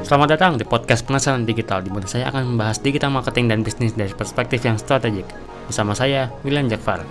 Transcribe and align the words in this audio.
Selamat 0.00 0.32
datang 0.32 0.56
di 0.56 0.64
podcast 0.64 1.04
Penasaran 1.04 1.44
Digital, 1.44 1.84
di 1.84 1.92
mana 1.92 2.08
saya 2.08 2.32
akan 2.32 2.56
membahas 2.56 2.80
digital 2.80 3.12
marketing 3.12 3.52
dan 3.52 3.60
bisnis 3.60 3.92
dari 3.92 4.16
perspektif 4.16 4.64
yang 4.64 4.80
strategik. 4.80 5.28
Bersama 5.68 5.92
saya, 5.92 6.32
William 6.48 6.64
Jakfar. 6.72 7.04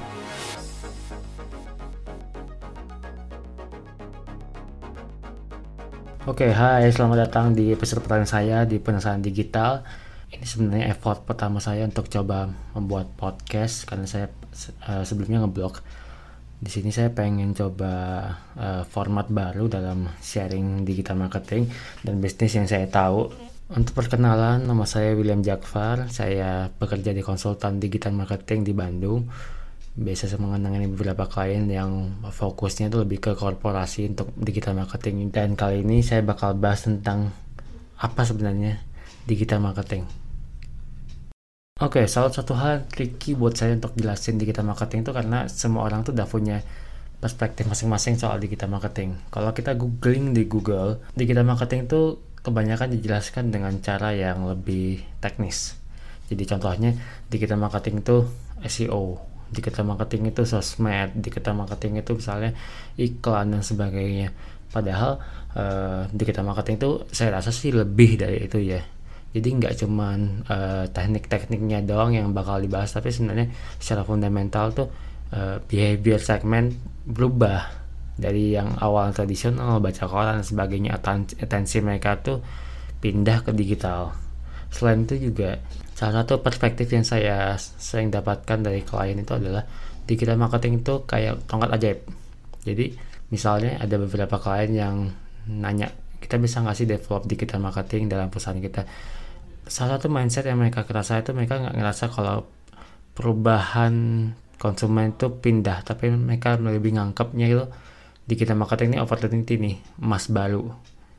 Oke, 6.25 6.49
hai, 6.49 6.89
selamat 6.89 7.29
datang 7.29 7.53
di 7.53 7.69
episode 7.69 8.01
pertama 8.01 8.25
saya 8.25 8.65
di 8.65 8.81
Penasaran 8.81 9.21
Digital. 9.21 10.08
Ini 10.29 10.45
sebenarnya 10.45 10.93
effort 10.93 11.25
pertama 11.25 11.57
saya 11.57 11.89
untuk 11.89 12.05
coba 12.05 12.53
membuat 12.77 13.17
podcast 13.17 13.89
karena 13.89 14.05
saya 14.05 14.29
uh, 14.85 15.01
sebelumnya 15.01 15.41
ngeblog. 15.41 15.81
Di 16.59 16.69
sini 16.69 16.93
saya 16.93 17.09
pengen 17.09 17.57
coba 17.57 17.93
uh, 18.53 18.83
format 18.85 19.25
baru 19.31 19.65
dalam 19.65 20.05
sharing 20.21 20.85
digital 20.85 21.17
marketing 21.17 21.65
dan 22.05 22.21
bisnis 22.21 22.53
yang 22.53 22.69
saya 22.69 22.85
tahu. 22.85 23.33
Untuk 23.69 23.97
perkenalan, 23.97 24.65
nama 24.65 24.85
saya 24.85 25.17
William 25.17 25.41
Jakfar. 25.41 26.13
Saya 26.13 26.69
bekerja 26.77 27.09
di 27.09 27.25
konsultan 27.25 27.81
digital 27.81 28.13
marketing 28.13 28.65
di 28.65 28.73
Bandung 28.77 29.25
biasa 29.99 30.31
saya 30.31 30.39
mengenangani 30.39 30.87
beberapa 30.87 31.27
klien 31.27 31.67
yang 31.67 32.23
fokusnya 32.23 32.87
itu 32.87 33.03
lebih 33.03 33.19
ke 33.19 33.31
korporasi 33.35 34.15
untuk 34.15 34.31
digital 34.39 34.79
marketing 34.79 35.27
dan 35.27 35.59
kali 35.59 35.83
ini 35.83 35.99
saya 35.99 36.23
bakal 36.23 36.55
bahas 36.55 36.87
tentang 36.87 37.35
apa 37.99 38.23
sebenarnya 38.23 38.79
digital 39.29 39.61
marketing 39.61 40.09
Oke, 41.79 42.03
okay, 42.03 42.05
salah 42.11 42.27
satu 42.27 42.59
hal 42.59 42.91
tricky 42.91 43.39
buat 43.39 43.55
saya 43.55 43.71
untuk 43.79 43.95
jelasin 43.95 44.35
digital 44.35 44.67
marketing 44.67 45.07
itu 45.07 45.15
karena 45.15 45.47
semua 45.47 45.87
orang 45.87 46.03
tuh 46.03 46.11
udah 46.11 46.27
punya 46.27 46.59
perspektif 47.23 47.71
masing-masing 47.71 48.19
soal 48.19 48.35
digital 48.35 48.67
marketing. 48.67 49.15
Kalau 49.31 49.55
kita 49.55 49.79
googling 49.79 50.35
di 50.35 50.43
Google, 50.43 50.99
digital 51.15 51.47
marketing 51.47 51.87
itu 51.87 52.19
kebanyakan 52.43 52.99
dijelaskan 52.99 53.51
dengan 53.51 53.79
cara 53.79 54.11
yang 54.11 54.43
lebih 54.43 55.03
teknis. 55.23 55.79
Jadi 56.27 56.43
contohnya 56.47 56.91
digital 57.31 57.63
marketing 57.63 58.03
itu 58.03 58.27
SEO, 58.63 59.19
digital 59.47 59.87
marketing 59.87 60.35
itu 60.35 60.43
sosmed, 60.43 61.15
digital 61.15 61.55
marketing 61.55 61.99
itu 62.03 62.11
misalnya 62.15 62.51
iklan 62.95 63.55
dan 63.55 63.63
sebagainya. 63.63 64.35
Padahal 64.67 65.15
uh, 65.55 66.11
digital 66.11 66.43
marketing 66.43 66.75
itu 66.75 66.91
saya 67.15 67.39
rasa 67.39 67.55
sih 67.55 67.71
lebih 67.71 68.19
dari 68.19 68.45
itu 68.45 68.59
ya. 68.61 68.83
Jadi 69.29 69.49
nggak 69.61 69.73
cuman 69.85 70.19
uh, 70.49 70.85
teknik-tekniknya 70.89 71.85
doang 71.85 72.17
yang 72.17 72.33
bakal 72.33 72.57
dibahas, 72.57 72.89
tapi 72.89 73.13
sebenarnya 73.13 73.53
secara 73.77 74.01
fundamental 74.01 74.73
tuh 74.73 74.87
uh, 75.33 75.61
behavior 75.69 76.17
segment 76.17 76.73
berubah 77.05 77.69
dari 78.17 78.57
yang 78.57 78.73
awal 78.81 79.13
tradisional 79.13 79.79
baca 79.79 80.09
koran 80.09 80.41
dan 80.41 80.45
sebagainya 80.45 80.97
atensi 81.39 81.77
mereka 81.79 82.17
tuh 82.19 82.41
pindah 82.99 83.45
ke 83.45 83.51
digital. 83.53 84.11
Selain 84.73 85.05
itu 85.05 85.29
juga 85.29 85.61
salah 85.99 86.23
satu 86.23 86.39
perspektif 86.39 86.87
yang 86.95 87.03
saya 87.03 87.59
sering 87.59 88.07
dapatkan 88.07 88.63
dari 88.63 88.87
klien 88.87 89.19
itu 89.19 89.35
adalah 89.35 89.67
digital 90.09 90.41
marketing 90.41 90.81
itu 90.81 91.03
kayak 91.03 91.43
tongkat 91.45 91.69
ajaib 91.75 91.99
jadi 92.63 92.95
misalnya 93.29 93.77
ada 93.77 93.95
beberapa 94.01 94.41
klien 94.41 94.71
yang 94.73 94.95
nanya 95.45 95.93
kita 96.19 96.35
bisa 96.37 96.61
ngasih 96.61 96.85
develop 96.85 97.25
digital 97.25 97.63
marketing 97.63 98.11
dalam 98.11 98.27
perusahaan 98.27 98.59
kita. 98.59 98.83
Salah 99.65 99.97
satu 99.97 100.11
mindset 100.11 100.45
yang 100.45 100.59
mereka 100.59 100.83
kerasa 100.83 101.19
itu 101.19 101.31
mereka 101.31 101.59
nggak 101.59 101.75
ngerasa 101.75 102.05
kalau 102.11 102.45
perubahan 103.15 103.93
konsumen 104.59 105.15
itu 105.15 105.31
pindah 105.31 105.87
tapi 105.87 106.11
mereka 106.11 106.59
lebih 106.59 106.99
ngangkepnya 106.99 107.47
itu 107.47 107.65
digital 108.27 108.59
marketing 108.59 108.95
ini 108.95 108.99
opportunity 109.01 109.55
nih 109.57 109.75
emas 110.03 110.29
baru 110.29 110.69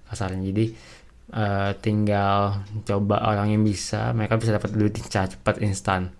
kasarnya. 0.06 0.44
Jadi 0.52 0.64
uh, 1.34 1.72
tinggal 1.80 2.62
coba 2.86 3.26
orang 3.26 3.56
yang 3.56 3.62
bisa 3.64 4.14
mereka 4.14 4.38
bisa 4.38 4.54
dapat 4.54 4.70
duit 4.76 4.94
cepat 5.00 5.58
instan. 5.64 6.12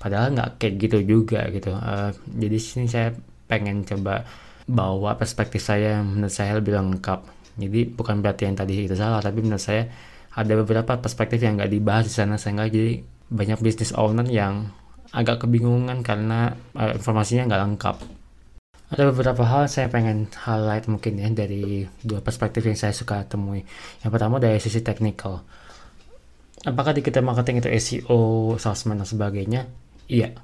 Padahal 0.00 0.32
nggak 0.32 0.50
kayak 0.56 0.74
gitu 0.80 0.98
juga 1.04 1.44
gitu. 1.52 1.76
Uh, 1.76 2.14
jadi 2.32 2.56
sini 2.56 2.86
saya 2.88 3.12
pengen 3.50 3.84
coba 3.84 4.24
bawa 4.70 5.18
perspektif 5.18 5.60
saya 5.60 6.00
menurut 6.00 6.30
saya 6.30 6.56
lebih 6.62 6.78
lengkap 6.78 7.39
jadi 7.60 7.80
bukan 7.92 8.24
berarti 8.24 8.48
yang 8.48 8.56
tadi 8.56 8.88
itu 8.88 8.96
salah 8.96 9.20
tapi 9.20 9.44
menurut 9.44 9.60
saya 9.60 9.86
ada 10.34 10.52
beberapa 10.56 10.96
perspektif 10.96 11.42
yang 11.42 11.60
nggak 11.60 11.70
dibahas 11.70 12.04
di 12.08 12.14
sana 12.14 12.40
sehingga 12.40 12.66
jadi 12.70 13.04
banyak 13.30 13.60
business 13.60 13.92
owner 13.94 14.26
yang 14.26 14.72
agak 15.10 15.42
kebingungan 15.46 16.02
karena 16.06 16.54
uh, 16.74 16.94
informasinya 16.94 17.50
nggak 17.50 17.62
lengkap 17.66 17.96
ada 18.90 19.06
beberapa 19.14 19.46
hal 19.46 19.70
saya 19.70 19.86
pengen 19.86 20.26
highlight 20.34 20.90
mungkin 20.90 21.22
ya 21.22 21.30
dari 21.30 21.86
dua 22.02 22.18
perspektif 22.26 22.66
yang 22.66 22.74
saya 22.74 22.90
suka 22.90 23.22
temui. 23.22 23.62
Yang 24.02 24.10
pertama 24.10 24.42
dari 24.42 24.58
sisi 24.58 24.82
technical. 24.82 25.46
Apakah 26.66 26.90
di 26.90 26.98
kita 26.98 27.22
marketing 27.22 27.62
itu 27.62 27.70
SEO, 27.70 28.58
salesman 28.58 28.98
dan 28.98 29.06
sebagainya? 29.06 29.62
Iya. 30.10 30.34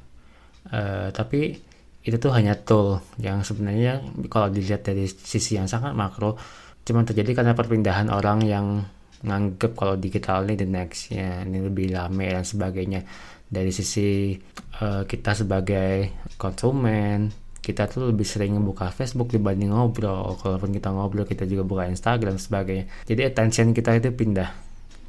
Uh, 0.70 1.10
tapi 1.10 1.58
itu 2.06 2.16
tuh 2.22 2.30
hanya 2.30 2.54
tool 2.54 3.02
yang 3.18 3.42
sebenarnya 3.42 3.98
kalau 4.30 4.46
dilihat 4.46 4.86
dari 4.86 5.10
sisi 5.10 5.58
yang 5.58 5.66
sangat 5.66 5.90
makro 5.98 6.38
cuma 6.86 7.02
terjadi 7.02 7.42
karena 7.42 7.52
perpindahan 7.58 8.08
orang 8.08 8.46
yang 8.46 8.66
nganggep 9.26 9.74
kalau 9.74 9.98
digital 9.98 10.46
ini 10.46 10.54
the 10.54 10.68
next 10.68 11.10
ya 11.10 11.42
ini 11.42 11.58
lebih 11.58 11.90
lame 11.90 12.30
dan 12.30 12.46
sebagainya 12.46 13.02
dari 13.50 13.74
sisi 13.74 14.38
uh, 14.78 15.02
kita 15.02 15.34
sebagai 15.34 16.22
konsumen 16.38 17.46
kita 17.66 17.90
tuh 17.90 18.14
lebih 18.14 18.22
sering 18.22 18.54
buka 18.62 18.94
Facebook 18.94 19.34
dibanding 19.34 19.74
ngobrol. 19.74 20.38
Kalaupun 20.38 20.70
kita 20.70 20.94
ngobrol, 20.94 21.26
kita 21.26 21.50
juga 21.50 21.66
buka 21.66 21.90
Instagram 21.90 22.38
dan 22.38 22.42
sebagainya. 22.42 22.86
Jadi 23.10 23.26
attention 23.26 23.74
kita 23.74 23.90
itu 23.98 24.14
pindah. 24.14 24.54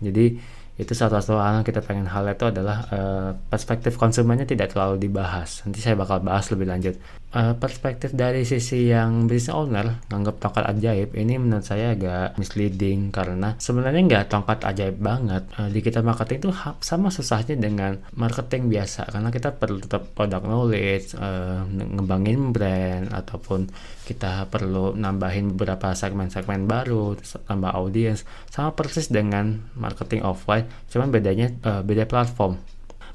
Jadi 0.02 0.42
itu 0.78 0.94
salah 0.94 1.18
satu 1.18 1.42
hal 1.42 1.62
yang 1.62 1.66
kita 1.66 1.82
pengen 1.82 2.06
hal 2.06 2.22
itu 2.30 2.46
adalah 2.46 2.86
uh, 2.94 3.30
perspektif 3.50 3.98
konsumennya 3.98 4.46
tidak 4.46 4.78
terlalu 4.78 5.10
dibahas. 5.10 5.66
Nanti 5.66 5.82
saya 5.82 5.98
bakal 5.98 6.22
bahas 6.22 6.54
lebih 6.54 6.70
lanjut. 6.70 6.96
Uh, 7.34 7.58
perspektif 7.58 8.14
dari 8.14 8.46
sisi 8.46 8.88
yang 8.88 9.26
business 9.26 9.52
owner 9.52 10.00
nganggap 10.08 10.40
tongkat 10.40 10.64
ajaib 10.78 11.12
ini 11.18 11.36
menurut 11.42 11.66
saya 11.66 11.92
agak 11.92 12.40
misleading 12.40 13.12
karena 13.12 13.58
sebenarnya 13.58 14.02
nggak 14.06 14.26
tongkat 14.30 14.60
ajaib 14.70 15.02
banget. 15.02 15.44
Uh, 15.58 15.70
di 15.74 15.82
kita 15.82 16.06
marketing 16.06 16.46
itu 16.46 16.52
sama 16.86 17.10
susahnya 17.10 17.58
dengan 17.58 17.98
marketing 18.14 18.70
biasa 18.70 19.10
karena 19.10 19.34
kita 19.34 19.50
perlu 19.58 19.82
tetap 19.82 20.14
product 20.14 20.46
knowledge, 20.46 21.18
uh, 21.18 21.66
ngembangin 21.68 22.54
brand 22.54 23.10
ataupun 23.10 23.66
kita 24.08 24.48
perlu 24.48 24.96
nambahin 24.96 25.52
beberapa 25.52 25.92
segmen-segmen 25.92 26.64
baru, 26.64 27.20
tambah 27.44 27.76
audience, 27.76 28.24
sama 28.48 28.72
persis 28.72 29.12
dengan 29.12 29.68
marketing 29.76 30.24
offline, 30.24 30.64
cuman 30.90 31.08
bedanya 31.10 31.48
uh, 31.64 31.82
beda 31.82 32.08
platform. 32.08 32.58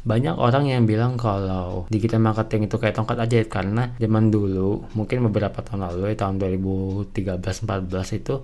Banyak 0.03 0.35
orang 0.35 0.67
yang 0.67 0.83
bilang 0.83 1.15
kalau 1.15 1.87
digital 1.87 2.19
marketing 2.19 2.67
itu 2.67 2.75
kayak 2.75 2.99
tongkat 2.99 3.23
ajaib 3.23 3.47
karena 3.47 3.95
zaman 4.03 4.35
dulu, 4.35 4.83
mungkin 4.99 5.23
beberapa 5.31 5.63
tahun 5.63 5.87
lalu, 5.87 6.11
ya, 6.11 6.27
tahun 6.27 6.43
2013-14 6.43 8.19
itu 8.19 8.35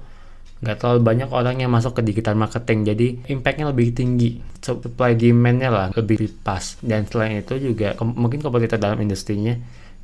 nggak 0.59 0.77
terlalu 0.83 1.01
banyak 1.07 1.31
orang 1.31 1.63
yang 1.63 1.71
masuk 1.71 1.99
ke 1.99 2.03
digital 2.03 2.35
marketing. 2.35 2.87
Jadi 2.87 3.07
impactnya 3.31 3.71
lebih 3.71 3.95
tinggi. 3.95 4.39
Supply 4.59 5.15
demandnya 5.15 5.71
lah 5.71 5.87
lebih 5.95 6.31
pas. 6.43 6.79
Dan 6.83 7.07
selain 7.07 7.43
itu 7.43 7.59
juga 7.59 7.95
mungkin 8.03 8.43
kompetitor 8.43 8.79
dalam 8.79 8.99
industrinya 8.99 9.55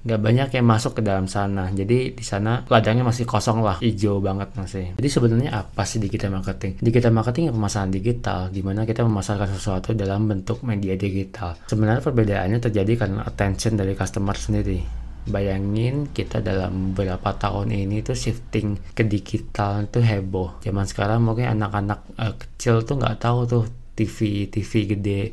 nggak 0.05 0.21
banyak 0.21 0.49
yang 0.61 0.67
masuk 0.69 1.01
ke 1.01 1.03
dalam 1.03 1.25
sana. 1.25 1.73
Jadi 1.73 2.13
di 2.13 2.25
sana 2.25 2.61
ladangnya 2.69 3.09
masih 3.09 3.25
kosong 3.25 3.65
lah, 3.65 3.81
hijau 3.81 4.21
banget 4.21 4.53
masih. 4.53 4.93
Jadi 5.01 5.09
sebenarnya 5.09 5.51
apa 5.65 5.83
sih 5.89 5.97
digital 5.97 6.37
marketing? 6.37 6.77
Digital 6.85 7.13
marketing 7.17 7.45
yang 7.49 7.57
pemasaran 7.57 7.91
digital, 7.91 8.53
di 8.53 8.61
mana 8.61 8.85
kita 8.85 9.01
memasarkan 9.01 9.49
sesuatu 9.57 9.97
dalam 9.97 10.29
bentuk 10.29 10.61
media 10.61 10.93
digital. 11.01 11.57
Sebenarnya 11.65 12.05
perbedaannya 12.05 12.61
terjadi 12.61 12.93
karena 13.01 13.25
attention 13.25 13.81
dari 13.81 13.97
customer 13.97 14.37
sendiri. 14.37 14.85
Bayangin 15.25 16.13
kita 16.13 16.45
dalam 16.45 16.93
beberapa 16.93 17.33
tahun 17.33 17.73
ini 17.73 18.05
tuh 18.05 18.13
shifting 18.13 18.77
ke 18.93 19.09
digital 19.09 19.89
itu 19.89 20.05
heboh. 20.05 20.61
Zaman 20.61 20.85
sekarang 20.85 21.25
mungkin 21.25 21.49
anak-anak 21.49 22.01
uh, 22.21 22.37
kecil 22.37 22.85
tuh 22.85 23.01
nggak 23.01 23.25
tahu 23.25 23.49
tuh 23.49 23.65
TV 23.97 24.53
TV 24.53 24.85
gede, 24.85 25.33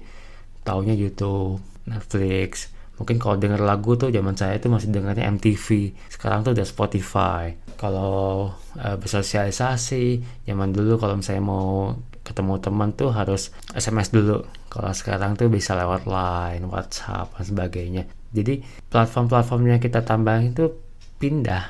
taunya 0.63 0.95
YouTube, 0.95 1.59
Netflix, 1.91 2.71
mungkin 3.01 3.17
kalau 3.17 3.41
denger 3.41 3.65
lagu 3.65 3.97
tuh 3.97 4.13
zaman 4.13 4.37
saya 4.37 4.61
itu 4.61 4.69
masih 4.69 4.93
dengarnya 4.93 5.25
MTV 5.33 5.97
sekarang 6.13 6.45
tuh 6.45 6.53
udah 6.53 6.67
Spotify. 6.69 7.49
Kalau 7.81 8.53
uh, 8.77 8.95
bersosialisasi 9.01 10.21
zaman 10.45 10.69
dulu 10.69 11.01
kalau 11.01 11.17
misalnya 11.17 11.41
mau 11.41 11.97
ketemu 12.21 12.61
teman 12.61 12.93
tuh 12.93 13.09
harus 13.09 13.49
SMS 13.73 14.13
dulu. 14.13 14.45
Kalau 14.69 14.93
sekarang 14.93 15.33
tuh 15.33 15.49
bisa 15.49 15.73
lewat 15.73 16.05
line 16.05 16.69
WhatsApp 16.69 17.33
dan 17.33 17.43
sebagainya. 17.43 18.03
Jadi 18.31 18.61
platform-platform 18.87 19.61
yang 19.65 19.81
kita 19.81 20.05
tambahin 20.05 20.53
itu 20.53 20.69
pindah. 21.17 21.65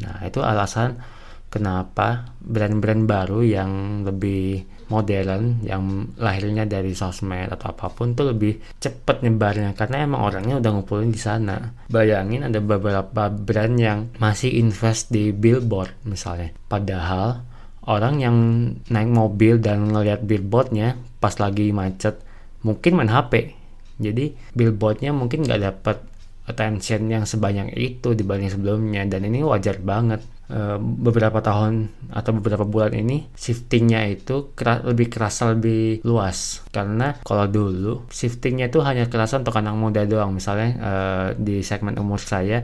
Nah 0.00 0.16
itu 0.24 0.40
alasan 0.40 0.96
kenapa 1.52 2.34
brand-brand 2.40 3.04
baru 3.04 3.40
yang 3.44 4.02
lebih 4.02 4.66
modern 4.86 5.62
yang 5.66 6.14
lahirnya 6.18 6.62
dari 6.66 6.94
sosmed 6.94 7.50
atau 7.50 7.74
apa 7.74 7.90
pun 7.90 8.14
tuh 8.14 8.30
lebih 8.30 8.58
cepet 8.78 9.26
nyebarnya 9.26 9.74
karena 9.74 10.06
emang 10.06 10.22
orangnya 10.22 10.62
udah 10.62 10.70
ngumpulin 10.72 11.10
di 11.10 11.20
sana. 11.20 11.74
Bayangin 11.90 12.46
ada 12.46 12.62
beberapa 12.62 13.28
brand 13.30 13.76
yang 13.76 13.98
masih 14.22 14.54
invest 14.54 15.10
di 15.10 15.34
billboard 15.34 16.06
misalnya. 16.06 16.54
Padahal 16.70 17.42
orang 17.86 18.14
yang 18.22 18.36
naik 18.86 19.10
mobil 19.10 19.58
dan 19.58 19.90
ngelihat 19.90 20.22
billboardnya 20.22 20.98
pas 21.18 21.34
lagi 21.38 21.74
macet 21.74 22.22
mungkin 22.62 22.98
main 22.98 23.10
HP. 23.10 23.54
Jadi 23.96 24.36
billboardnya 24.52 25.10
mungkin 25.10 25.46
nggak 25.46 25.62
dapat 25.62 25.96
attention 26.46 27.10
yang 27.10 27.24
sebanyak 27.26 27.74
itu 27.74 28.14
dibanding 28.14 28.54
sebelumnya 28.54 29.02
dan 29.10 29.26
ini 29.26 29.42
wajar 29.42 29.82
banget 29.82 30.22
beberapa 30.78 31.42
tahun 31.42 31.90
atau 32.14 32.30
beberapa 32.38 32.62
bulan 32.62 32.94
ini 32.94 33.26
shiftingnya 33.34 34.06
itu 34.06 34.54
keras, 34.54 34.86
lebih 34.86 35.10
kerasa 35.10 35.50
lebih 35.58 36.06
luas. 36.06 36.62
Karena 36.70 37.18
kalau 37.26 37.50
dulu 37.50 38.06
shiftingnya 38.06 38.70
itu 38.70 38.78
hanya 38.86 39.10
kerasa 39.10 39.42
untuk 39.42 39.58
anak 39.58 39.74
muda 39.74 40.06
doang. 40.06 40.30
Misalnya 40.30 40.68
uh, 40.78 41.28
di 41.34 41.66
segmen 41.66 41.98
umur 41.98 42.22
saya 42.22 42.62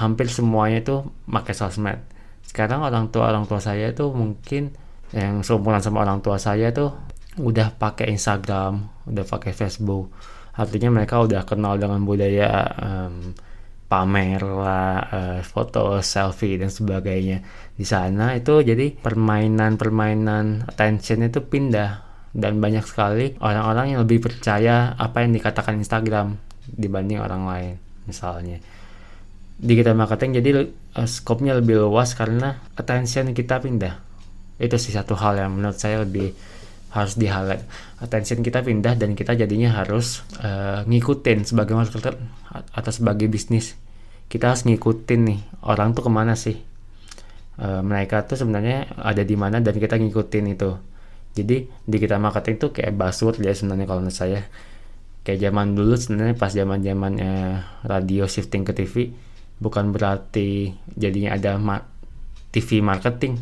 hampir 0.00 0.32
semuanya 0.32 0.80
itu 0.80 0.96
pakai 1.28 1.52
sosmed. 1.52 2.00
Sekarang 2.48 2.80
orang 2.80 3.12
tua 3.12 3.28
orang 3.28 3.44
tua 3.44 3.60
saya 3.60 3.92
itu 3.92 4.08
mungkin 4.08 4.72
yang 5.12 5.40
seumuran 5.44 5.80
sama 5.80 6.04
orang 6.04 6.20
tua 6.20 6.36
saya 6.40 6.72
tuh 6.72 6.92
udah 7.40 7.76
pakai 7.76 8.08
Instagram 8.12 9.04
udah 9.04 9.24
pakai 9.28 9.52
Facebook. 9.52 10.12
Artinya 10.58 10.90
mereka 10.90 11.22
udah 11.22 11.46
kenal 11.46 11.78
dengan 11.78 12.02
budaya 12.02 12.66
um, 12.80 13.36
pamer 13.88 14.44
lah, 14.44 14.94
uh, 15.08 15.40
foto, 15.40 16.04
selfie 16.04 16.60
dan 16.60 16.68
sebagainya. 16.68 17.40
Di 17.72 17.88
sana 17.88 18.36
itu 18.36 18.60
jadi 18.60 18.92
permainan-permainan 18.92 20.68
attention 20.68 21.24
itu 21.24 21.40
pindah 21.40 22.04
dan 22.36 22.60
banyak 22.60 22.84
sekali 22.84 23.32
orang-orang 23.40 23.96
yang 23.96 24.00
lebih 24.04 24.20
percaya 24.20 24.92
apa 24.92 25.24
yang 25.24 25.32
dikatakan 25.32 25.80
Instagram 25.80 26.36
dibanding 26.68 27.18
orang 27.18 27.42
lain 27.48 27.74
misalnya. 28.04 28.60
Digital 29.58 29.96
marketing 29.96 30.30
jadi 30.38 30.50
uh, 31.00 31.08
skopnya 31.08 31.56
lebih 31.56 31.88
luas 31.88 32.12
karena 32.12 32.60
attention 32.76 33.32
kita 33.32 33.58
pindah. 33.64 34.04
Itu 34.60 34.76
sih 34.76 34.92
satu 34.92 35.16
hal 35.16 35.40
yang 35.40 35.56
menurut 35.56 35.80
saya 35.80 36.04
lebih 36.04 36.36
harus 36.88 37.20
di 37.20 37.28
highlight 37.28 37.64
attention 38.00 38.40
kita 38.40 38.64
pindah 38.64 38.96
dan 38.96 39.12
kita 39.12 39.36
jadinya 39.36 39.76
harus 39.76 40.24
uh, 40.40 40.86
ngikutin 40.88 41.44
sebagai 41.44 41.76
marketer 41.76 42.16
atau 42.48 42.92
sebagai 42.92 43.28
bisnis. 43.28 43.76
Kita 44.28 44.52
harus 44.52 44.64
ngikutin 44.64 45.20
nih 45.24 45.40
orang 45.64 45.92
tuh 45.92 46.08
ke 46.08 46.10
mana 46.12 46.32
sih? 46.36 46.56
Uh, 47.58 47.82
mereka 47.84 48.24
tuh 48.24 48.38
sebenarnya 48.40 48.88
ada 48.96 49.20
di 49.20 49.36
mana 49.36 49.60
dan 49.60 49.76
kita 49.76 50.00
ngikutin 50.00 50.44
itu. 50.48 50.70
Jadi 51.36 51.56
di 51.68 51.96
kita 52.00 52.16
marketing 52.16 52.56
tuh 52.56 52.70
kayak 52.72 52.96
buzzword 52.96 53.42
ya 53.44 53.52
sebenarnya 53.52 53.86
kalau 53.88 54.00
menurut 54.00 54.16
saya. 54.16 54.40
Kayak 55.26 55.50
zaman 55.50 55.76
dulu 55.76 55.92
sebenarnya 55.92 56.36
pas 56.40 56.48
zaman 56.48 56.80
zamannya 56.80 57.60
radio 57.84 58.24
shifting 58.24 58.64
ke 58.64 58.72
TV 58.72 59.12
bukan 59.60 59.90
berarti 59.90 60.72
jadinya 60.94 61.36
ada 61.36 61.60
ma 61.60 61.84
TV 62.48 62.80
marketing. 62.80 63.36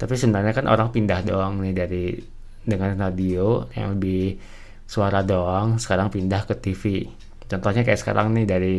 Tapi 0.00 0.14
sebenarnya 0.16 0.56
kan 0.56 0.66
orang 0.72 0.88
pindah 0.88 1.20
doang 1.26 1.60
nih 1.60 1.74
dari 1.76 2.04
dengan 2.62 2.94
radio 2.96 3.66
yang 3.74 3.98
lebih 3.98 4.38
suara 4.86 5.24
doang 5.26 5.80
sekarang 5.82 6.12
pindah 6.12 6.46
ke 6.46 6.54
TV 6.58 7.08
contohnya 7.50 7.82
kayak 7.84 8.00
sekarang 8.00 8.32
nih 8.32 8.46
dari 8.48 8.74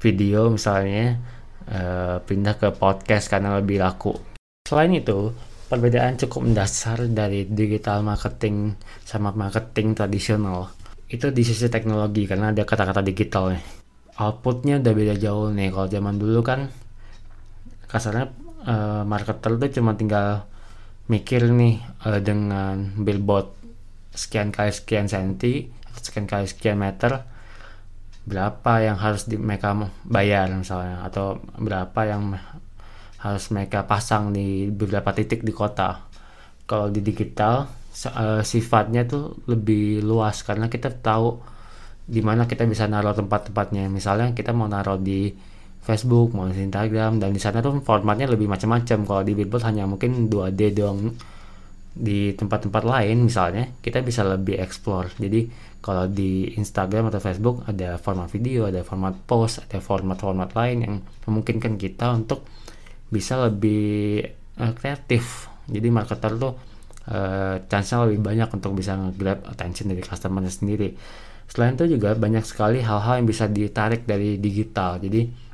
video 0.00 0.52
misalnya 0.52 1.18
uh, 1.70 2.16
pindah 2.22 2.54
ke 2.58 2.68
podcast 2.76 3.32
karena 3.32 3.58
lebih 3.58 3.82
laku. 3.82 4.14
Selain 4.66 4.90
itu 4.92 5.32
perbedaan 5.66 6.18
cukup 6.18 6.46
mendasar 6.46 7.10
dari 7.10 7.46
digital 7.46 8.02
marketing 8.06 8.74
sama 9.02 9.34
marketing 9.34 9.94
tradisional. 9.94 10.70
Itu 11.06 11.30
di 11.30 11.42
sisi 11.46 11.70
teknologi 11.70 12.26
karena 12.26 12.50
ada 12.50 12.62
kata-kata 12.66 13.02
digital 13.02 13.54
nih. 13.54 13.62
Outputnya 14.16 14.80
udah 14.80 14.92
beda 14.96 15.14
jauh 15.18 15.52
nih. 15.52 15.70
Kalau 15.70 15.88
zaman 15.90 16.14
dulu 16.16 16.40
kan 16.42 16.66
kasarnya 17.86 18.26
uh, 18.66 19.02
marketer 19.06 19.54
tuh 19.54 19.70
cuma 19.78 19.94
tinggal 19.94 20.48
mikir 21.06 21.46
nih 21.46 21.82
uh, 22.06 22.20
dengan 22.22 22.94
billboard 22.98 23.54
sekian 24.16 24.50
kali 24.50 24.72
sekian 24.72 25.06
senti 25.06 25.68
sekian 26.00 26.26
kali 26.26 26.48
sekian 26.48 26.80
meter 26.80 27.22
berapa 28.26 28.82
yang 28.82 28.98
harus 28.98 29.30
di 29.30 29.38
mereka 29.38 29.70
bayar 30.02 30.50
misalnya 30.50 31.06
atau 31.06 31.38
berapa 31.62 32.00
yang 32.02 32.34
harus 33.22 33.44
mereka 33.54 33.86
pasang 33.86 34.34
di 34.34 34.68
beberapa 34.68 35.14
titik 35.14 35.46
di 35.46 35.54
kota. 35.54 36.04
Kalau 36.66 36.90
di 36.90 36.98
digital 37.02 37.70
uh, 38.10 38.42
sifatnya 38.42 39.06
tuh 39.06 39.38
lebih 39.46 40.02
luas 40.02 40.42
karena 40.42 40.66
kita 40.66 40.90
tahu 40.90 41.38
di 42.06 42.22
mana 42.22 42.50
kita 42.50 42.66
bisa 42.66 42.90
naruh 42.90 43.14
tempat-tempatnya. 43.14 43.86
Misalnya 43.86 44.34
kita 44.34 44.50
mau 44.50 44.66
naruh 44.66 44.98
di 44.98 45.30
Facebook 45.86 46.34
mau 46.34 46.50
Instagram 46.50 47.22
dan 47.22 47.30
di 47.30 47.38
sana 47.38 47.62
tuh 47.62 47.78
formatnya 47.78 48.26
lebih 48.26 48.50
macam-macam 48.50 49.06
kalau 49.06 49.22
di 49.22 49.32
billboard 49.38 49.64
hanya 49.70 49.86
mungkin 49.86 50.26
2D 50.26 50.74
doang 50.74 51.14
di 51.96 52.34
tempat-tempat 52.34 52.82
lain 52.84 53.24
misalnya 53.24 53.70
kita 53.80 54.02
bisa 54.02 54.26
lebih 54.26 54.58
explore 54.58 55.14
jadi 55.16 55.46
kalau 55.86 56.10
di 56.10 56.50
Instagram 56.58 57.14
atau 57.14 57.22
Facebook 57.22 57.62
ada 57.62 57.94
format 58.02 58.26
video, 58.26 58.66
ada 58.66 58.82
format 58.82 59.14
post, 59.22 59.62
ada 59.62 59.78
format-format 59.78 60.50
lain 60.58 60.78
yang 60.82 60.94
memungkinkan 61.30 61.78
kita 61.78 62.10
untuk 62.10 62.42
bisa 63.06 63.38
lebih 63.38 64.18
uh, 64.58 64.74
kreatif. 64.74 65.46
Jadi 65.70 65.86
marketer 65.94 66.34
tuh 66.42 66.58
uh, 67.06 67.62
chance-nya 67.70 68.02
lebih 68.10 68.18
banyak 68.18 68.50
untuk 68.50 68.74
bisa 68.74 68.98
nge-grab 68.98 69.46
attention 69.46 69.86
dari 69.94 70.02
customer 70.02 70.42
sendiri. 70.50 70.90
Selain 71.46 71.78
itu 71.78 71.86
juga 71.86 72.18
banyak 72.18 72.42
sekali 72.42 72.82
hal-hal 72.82 73.22
yang 73.22 73.28
bisa 73.30 73.46
ditarik 73.46 74.02
dari 74.02 74.42
digital. 74.42 74.98
Jadi 74.98 75.45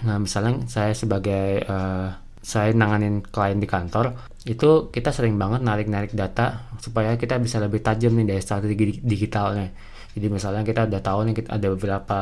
nah 0.00 0.16
misalnya 0.16 0.64
saya 0.66 0.96
sebagai 0.96 1.60
uh, 1.68 2.08
saya 2.42 2.74
nanganin 2.74 3.22
klien 3.22 3.60
di 3.62 3.70
kantor, 3.70 4.18
itu 4.48 4.90
kita 4.90 5.14
sering 5.14 5.38
banget 5.38 5.62
narik-narik 5.62 6.10
data 6.10 6.66
supaya 6.82 7.14
kita 7.14 7.38
bisa 7.38 7.62
lebih 7.62 7.78
tajam 7.84 8.18
nih 8.18 8.34
dari 8.34 8.42
strategi 8.42 8.98
digitalnya. 8.98 9.70
Jadi 10.12 10.26
misalnya 10.26 10.66
kita 10.66 10.90
udah 10.90 11.00
tahu 11.00 11.18
nih 11.30 11.34
kita 11.38 11.50
ada 11.54 11.66
beberapa 11.70 12.20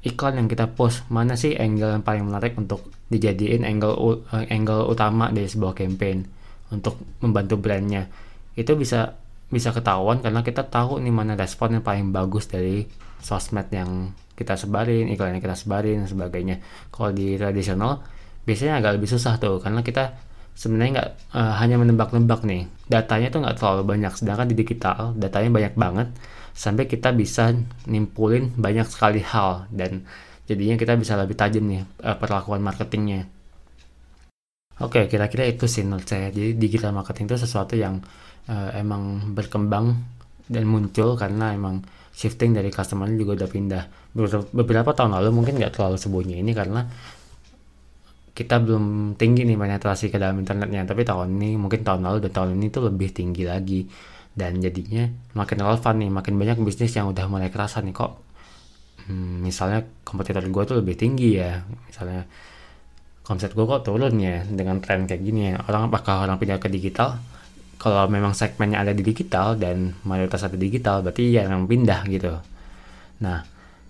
iklan 0.00 0.40
yang 0.40 0.48
kita 0.48 0.72
post 0.72 1.04
mana 1.12 1.36
sih 1.36 1.52
angle 1.58 1.92
yang 1.92 2.04
paling 2.06 2.24
menarik 2.24 2.56
untuk 2.56 2.88
dijadiin 3.12 3.68
angle 3.68 4.24
eh, 4.32 4.48
angle 4.48 4.88
utama 4.88 5.28
dari 5.28 5.44
sebuah 5.44 5.76
campaign 5.76 6.24
untuk 6.72 6.96
membantu 7.20 7.60
brandnya 7.60 8.08
itu 8.56 8.72
bisa 8.80 9.20
bisa 9.50 9.74
ketahuan 9.74 10.22
karena 10.24 10.40
kita 10.40 10.64
tahu 10.64 11.02
nih 11.02 11.12
mana 11.12 11.36
respon 11.36 11.76
yang 11.76 11.84
paling 11.84 12.14
bagus 12.14 12.48
dari 12.48 12.86
sosmed 13.20 13.68
yang 13.72 14.12
kita 14.34 14.56
sebarin 14.56 15.12
iklan 15.12 15.36
yang 15.36 15.44
kita 15.44 15.56
sebarin 15.56 16.08
sebagainya. 16.08 16.60
Kalau 16.88 17.12
di 17.12 17.36
tradisional 17.36 18.00
biasanya 18.48 18.80
agak 18.80 18.96
lebih 18.96 19.08
susah 19.12 19.36
tuh 19.36 19.60
karena 19.60 19.84
kita 19.84 20.16
sebenarnya 20.56 20.90
nggak 20.96 21.10
uh, 21.36 21.54
hanya 21.60 21.76
menebak-nebak 21.76 22.40
nih. 22.48 22.64
Datanya 22.88 23.28
tuh 23.28 23.40
nggak 23.44 23.56
terlalu 23.60 23.82
banyak 23.84 24.12
sedangkan 24.16 24.48
di 24.48 24.56
digital 24.56 25.12
datanya 25.14 25.50
banyak 25.52 25.74
banget 25.76 26.08
sampai 26.56 26.84
kita 26.88 27.12
bisa 27.14 27.54
nimpulin 27.86 28.50
banyak 28.56 28.88
sekali 28.88 29.22
hal 29.22 29.70
dan 29.70 30.02
jadinya 30.50 30.74
kita 30.74 30.98
bisa 30.98 31.14
lebih 31.14 31.36
tajam 31.36 31.68
nih 31.68 31.84
uh, 32.02 32.16
perlakuan 32.16 32.64
marketingnya. 32.64 33.28
Oke 34.80 35.04
kira-kira 35.12 35.44
itu 35.44 35.68
sih 35.68 35.84
menurut 35.84 36.08
saya. 36.08 36.32
Jadi 36.32 36.56
digital 36.56 36.96
marketing 36.96 37.28
itu 37.28 37.36
sesuatu 37.44 37.76
yang 37.76 38.00
uh, 38.48 38.72
emang 38.72 39.36
berkembang 39.36 40.00
dan 40.50 40.64
muncul 40.64 41.14
karena 41.14 41.52
emang 41.52 41.84
shifting 42.20 42.52
dari 42.52 42.68
customer 42.68 43.08
juga 43.16 43.32
udah 43.40 43.48
pindah. 43.48 43.84
Beberapa 44.52 44.92
tahun 44.92 45.16
lalu 45.16 45.32
mungkin 45.32 45.56
nggak 45.56 45.72
terlalu 45.80 45.96
sembunyi 45.96 46.44
ini 46.44 46.52
karena 46.52 46.84
kita 48.36 48.60
belum 48.60 49.16
tinggi 49.16 49.48
nih 49.48 49.56
penetrasi 49.56 50.12
ke 50.12 50.20
dalam 50.20 50.36
internetnya. 50.36 50.84
Tapi 50.84 51.00
tahun 51.08 51.40
ini 51.40 51.56
mungkin 51.56 51.80
tahun 51.80 52.04
lalu 52.04 52.28
dan 52.28 52.32
tahun 52.36 52.50
ini 52.60 52.66
tuh 52.68 52.92
lebih 52.92 53.16
tinggi 53.16 53.48
lagi. 53.48 53.88
Dan 54.36 54.60
jadinya 54.60 55.08
makin 55.32 55.64
relevan 55.64 55.94
nih 55.96 56.10
makin 56.12 56.34
banyak 56.36 56.56
bisnis 56.60 56.92
yang 56.92 57.08
udah 57.08 57.24
mulai 57.24 57.48
kerasa 57.48 57.80
nih. 57.80 57.96
Kok 57.96 58.12
hmm, 59.08 59.40
misalnya 59.40 59.88
kompetitor 60.04 60.44
gue 60.44 60.62
tuh 60.68 60.76
lebih 60.76 61.00
tinggi 61.00 61.40
ya. 61.40 61.64
Misalnya 61.88 62.28
konsep 63.24 63.56
gue 63.56 63.64
kok 63.64 63.80
turun 63.88 64.12
ya 64.20 64.44
dengan 64.44 64.76
tren 64.84 65.08
kayak 65.08 65.24
gini 65.24 65.56
ya. 65.56 65.64
Orang 65.64 65.88
apakah 65.88 66.28
orang 66.28 66.36
pindah 66.36 66.60
ke 66.60 66.68
digital 66.68 67.16
kalau 67.80 68.04
memang 68.12 68.36
segmennya 68.36 68.84
ada 68.84 68.92
di 68.92 69.00
digital 69.00 69.56
dan 69.56 69.96
mayoritas 70.04 70.44
ada 70.44 70.54
di 70.54 70.68
digital 70.68 71.00
berarti 71.00 71.32
ya 71.32 71.48
yang 71.48 71.64
pindah 71.64 72.04
gitu 72.12 72.36
nah 73.24 73.40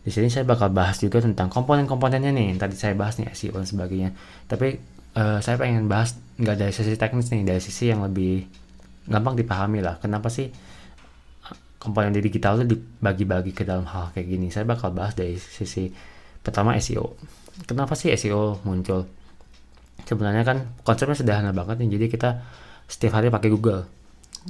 di 0.00 0.09
sini 0.09 0.32
saya 0.32 0.49
bakal 0.49 0.73
bahas 0.73 0.97
juga 0.97 1.20
tentang 1.20 1.52
komponen-komponennya 1.52 2.32
nih. 2.32 2.56
Tadi 2.56 2.73
saya 2.73 2.97
bahas 2.97 3.20
nih 3.20 3.28
SEO 3.37 3.61
dan 3.61 3.68
sebagainya. 3.68 4.11
Tapi 4.49 4.80
uh, 5.16 5.38
saya 5.44 5.61
pengen 5.61 5.92
bahas 5.92 6.16
nggak 6.40 6.56
dari 6.56 6.73
sisi 6.73 6.97
teknis 6.97 7.28
nih, 7.28 7.44
dari 7.44 7.61
sisi 7.61 7.92
yang 7.92 8.00
lebih 8.00 8.49
gampang 9.04 9.37
dipahami 9.37 9.85
lah. 9.85 10.00
Kenapa 10.00 10.32
sih 10.32 10.49
komponen 11.80 12.12
di 12.16 12.25
digital 12.25 12.61
itu 12.61 12.76
dibagi-bagi 12.76 13.52
ke 13.52 13.68
dalam 13.68 13.85
hal 13.85 14.09
kayak 14.16 14.25
gini? 14.25 14.49
Saya 14.49 14.64
bakal 14.64 14.97
bahas 14.97 15.12
dari 15.12 15.37
sisi 15.37 15.92
pertama 16.40 16.73
SEO. 16.80 17.20
Kenapa 17.68 17.92
sih 17.92 18.09
SEO 18.16 18.64
muncul? 18.64 19.04
Sebenarnya 20.09 20.49
kan 20.49 20.80
konsepnya 20.80 21.12
sederhana 21.12 21.52
banget 21.52 21.76
nih. 21.85 22.00
Jadi 22.00 22.06
kita 22.09 22.40
setiap 22.90 23.23
hari 23.23 23.30
pakai 23.30 23.50
Google. 23.54 23.87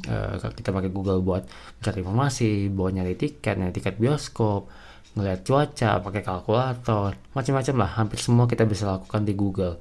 uh, 0.08 0.38
kita 0.38 0.70
pakai 0.72 0.88
Google 0.88 1.20
buat 1.20 1.44
cari 1.82 2.00
informasi 2.00 2.70
buat 2.70 2.94
nyari 2.94 3.18
tiket 3.18 3.58
nyari 3.58 3.74
tiket 3.74 3.98
bioskop 3.98 4.70
ngeliat 5.18 5.42
cuaca 5.42 5.98
pakai 5.98 6.22
kalkulator 6.24 7.12
macam-macam 7.36 7.74
lah. 7.76 7.90
Hampir 8.00 8.18
semua 8.22 8.48
kita 8.48 8.64
bisa 8.64 8.88
lakukan 8.88 9.28
di 9.28 9.34
Google. 9.36 9.76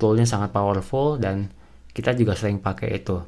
Toolnya 0.00 0.26
sangat 0.26 0.50
powerful 0.50 1.22
dan 1.22 1.52
kita 1.94 2.16
juga 2.18 2.34
sering 2.34 2.58
pakai 2.58 2.98
itu. 2.98 3.22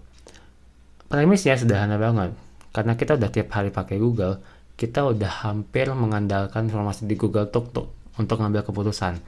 Premisnya 1.11 1.59
sederhana 1.59 1.99
banget. 2.01 2.35
Karena 2.71 2.95
kita 2.95 3.19
udah 3.19 3.31
tiap 3.31 3.49
hari 3.55 3.71
pakai 3.71 3.99
Google 3.99 4.39
kita 4.81 5.05
udah 5.13 5.45
hampir 5.45 5.93
mengandalkan 5.93 6.73
informasi 6.73 7.05
di 7.05 7.13
Google 7.13 7.53
Tuk 7.53 7.69
Tuk 7.77 7.93
untuk 8.17 8.41
ngambil 8.41 8.65
keputusan. 8.65 9.21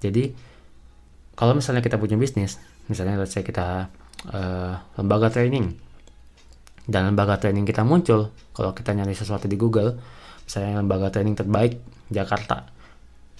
Jadi 0.00 0.32
kalau 1.36 1.52
misalnya 1.52 1.84
kita 1.84 2.00
punya 2.00 2.16
bisnis 2.16 2.56
misalnya 2.88 3.20
let's 3.20 3.36
say 3.36 3.44
kita 3.44 3.92
uh, 4.30 4.74
lembaga 4.96 5.28
training. 5.28 5.74
Dan 6.84 7.12
lembaga 7.12 7.40
training 7.40 7.64
kita 7.64 7.80
muncul 7.84 8.28
kalau 8.52 8.76
kita 8.76 8.92
nyari 8.92 9.16
sesuatu 9.16 9.48
di 9.48 9.56
Google 9.56 9.96
misalnya 10.44 10.84
lembaga 10.84 11.08
training 11.08 11.36
terbaik 11.36 11.80
Jakarta. 12.12 12.68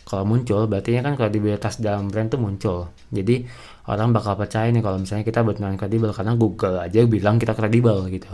Kalau 0.05 0.25
muncul 0.29 0.69
berarti 0.69 1.01
kan 1.01 1.17
kredibilitas 1.17 1.81
dalam 1.81 2.13
brand 2.13 2.29
tuh 2.29 2.41
muncul. 2.41 2.93
Jadi 3.09 3.45
orang 3.89 4.13
bakal 4.13 4.37
percaya 4.37 4.69
nih 4.69 4.85
kalau 4.85 5.01
misalnya 5.01 5.25
kita 5.25 5.41
benar 5.45 5.77
kredibel 5.77 6.13
karena 6.13 6.37
Google 6.37 6.77
aja 6.81 7.01
bilang 7.09 7.37
kita 7.41 7.57
kredibel 7.57 8.05
gitu. 8.13 8.33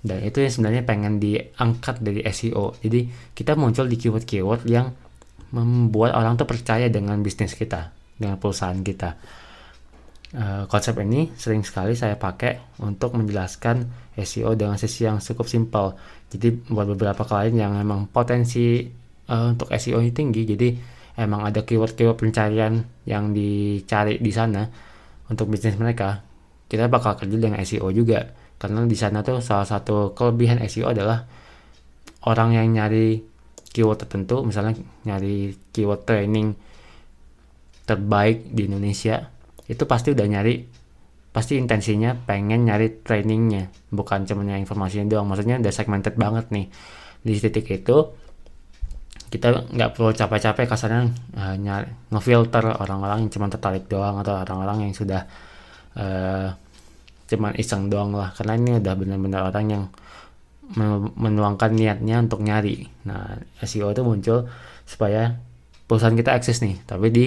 Dan 0.00 0.24
itu 0.24 0.40
yang 0.40 0.52
sebenarnya 0.52 0.82
pengen 0.88 1.20
diangkat 1.20 2.00
dari 2.00 2.24
SEO 2.32 2.72
jadi 2.80 3.04
kita 3.36 3.52
muncul 3.52 3.84
di 3.84 4.00
keyword-keyword 4.00 4.64
yang 4.64 4.96
membuat 5.52 6.16
orang 6.16 6.40
tuh 6.40 6.48
percaya 6.48 6.88
dengan 6.88 7.20
bisnis 7.20 7.52
kita 7.52 7.92
dengan 8.16 8.40
perusahaan 8.40 8.80
kita 8.80 9.18
uh, 10.36 10.64
konsep 10.70 10.94
ini 11.02 11.30
sering 11.34 11.66
sekali 11.66 11.94
saya 11.98 12.14
pakai 12.14 12.80
untuk 12.82 13.16
menjelaskan 13.18 13.86
SEO 14.18 14.54
dengan 14.54 14.76
sisi 14.76 15.06
yang 15.06 15.18
cukup 15.18 15.46
simpel. 15.46 15.96
Jadi 16.30 16.70
buat 16.70 16.86
beberapa 16.90 17.26
klien 17.26 17.54
yang 17.56 17.74
memang 17.74 18.06
potensi 18.10 18.86
uh, 19.30 19.46
untuk 19.50 19.70
SEO 19.74 19.98
ini 20.02 20.12
tinggi 20.14 20.42
jadi 20.46 20.68
emang 21.18 21.46
ada 21.46 21.66
keyword-keyword 21.66 22.16
pencarian 22.16 22.80
yang 23.04 23.34
dicari 23.34 24.16
di 24.22 24.32
sana 24.32 24.66
untuk 25.28 25.50
bisnis 25.50 25.76
mereka 25.76 26.22
kita 26.70 26.86
bakal 26.86 27.18
kerja 27.18 27.34
dengan 27.34 27.58
SEO 27.66 27.90
juga. 27.90 28.30
Karena 28.60 28.86
di 28.86 28.94
sana 28.94 29.24
tuh 29.26 29.42
salah 29.42 29.66
satu 29.66 30.14
kelebihan 30.14 30.62
SEO 30.70 30.94
adalah 30.94 31.26
orang 32.28 32.54
yang 32.54 32.66
nyari 32.70 33.24
keyword 33.70 34.06
tertentu 34.06 34.42
misalnya 34.42 34.76
nyari 35.06 35.54
keyword 35.70 36.02
training 36.04 36.54
terbaik 37.86 38.50
di 38.50 38.66
Indonesia 38.66 39.39
itu 39.70 39.86
pasti 39.86 40.10
udah 40.10 40.26
nyari 40.26 40.66
pasti 41.30 41.54
intensinya 41.54 42.18
pengen 42.26 42.66
nyari 42.66 43.06
trainingnya. 43.06 43.70
Bukan 43.94 44.26
cuma 44.26 44.42
nyari 44.42 44.66
informasinya 44.66 45.06
doang 45.06 45.30
maksudnya 45.30 45.62
udah 45.62 45.72
segmented 45.72 46.18
banget 46.18 46.50
nih. 46.50 46.66
Di 47.22 47.38
titik 47.38 47.70
itu 47.70 47.96
kita 49.30 49.70
nggak 49.70 49.94
perlu 49.94 50.10
capek-capek 50.10 50.66
kasarnya 50.66 51.06
uh, 51.38 51.54
nyari 51.54 51.86
ngefilter 52.10 52.66
orang-orang 52.82 53.26
yang 53.26 53.30
cuma 53.30 53.46
tertarik 53.46 53.86
doang 53.86 54.18
atau 54.18 54.42
orang-orang 54.42 54.90
yang 54.90 54.92
sudah 54.92 55.22
uh, 55.94 56.50
cuman 57.30 57.54
iseng 57.54 57.86
doang 57.86 58.10
lah. 58.10 58.34
Karena 58.34 58.58
ini 58.58 58.82
udah 58.82 58.94
benar-benar 58.98 59.54
orang 59.54 59.66
yang 59.70 59.84
menuangkan 61.14 61.74
niatnya 61.74 62.22
untuk 62.22 62.42
nyari. 62.42 62.86
Nah 63.06 63.38
SEO 63.62 63.90
itu 63.90 64.02
muncul 64.02 64.46
supaya 64.86 65.38
perusahaan 65.86 66.14
kita 66.14 66.34
eksis 66.38 66.62
nih. 66.62 66.82
Tapi 66.86 67.06
di 67.10 67.26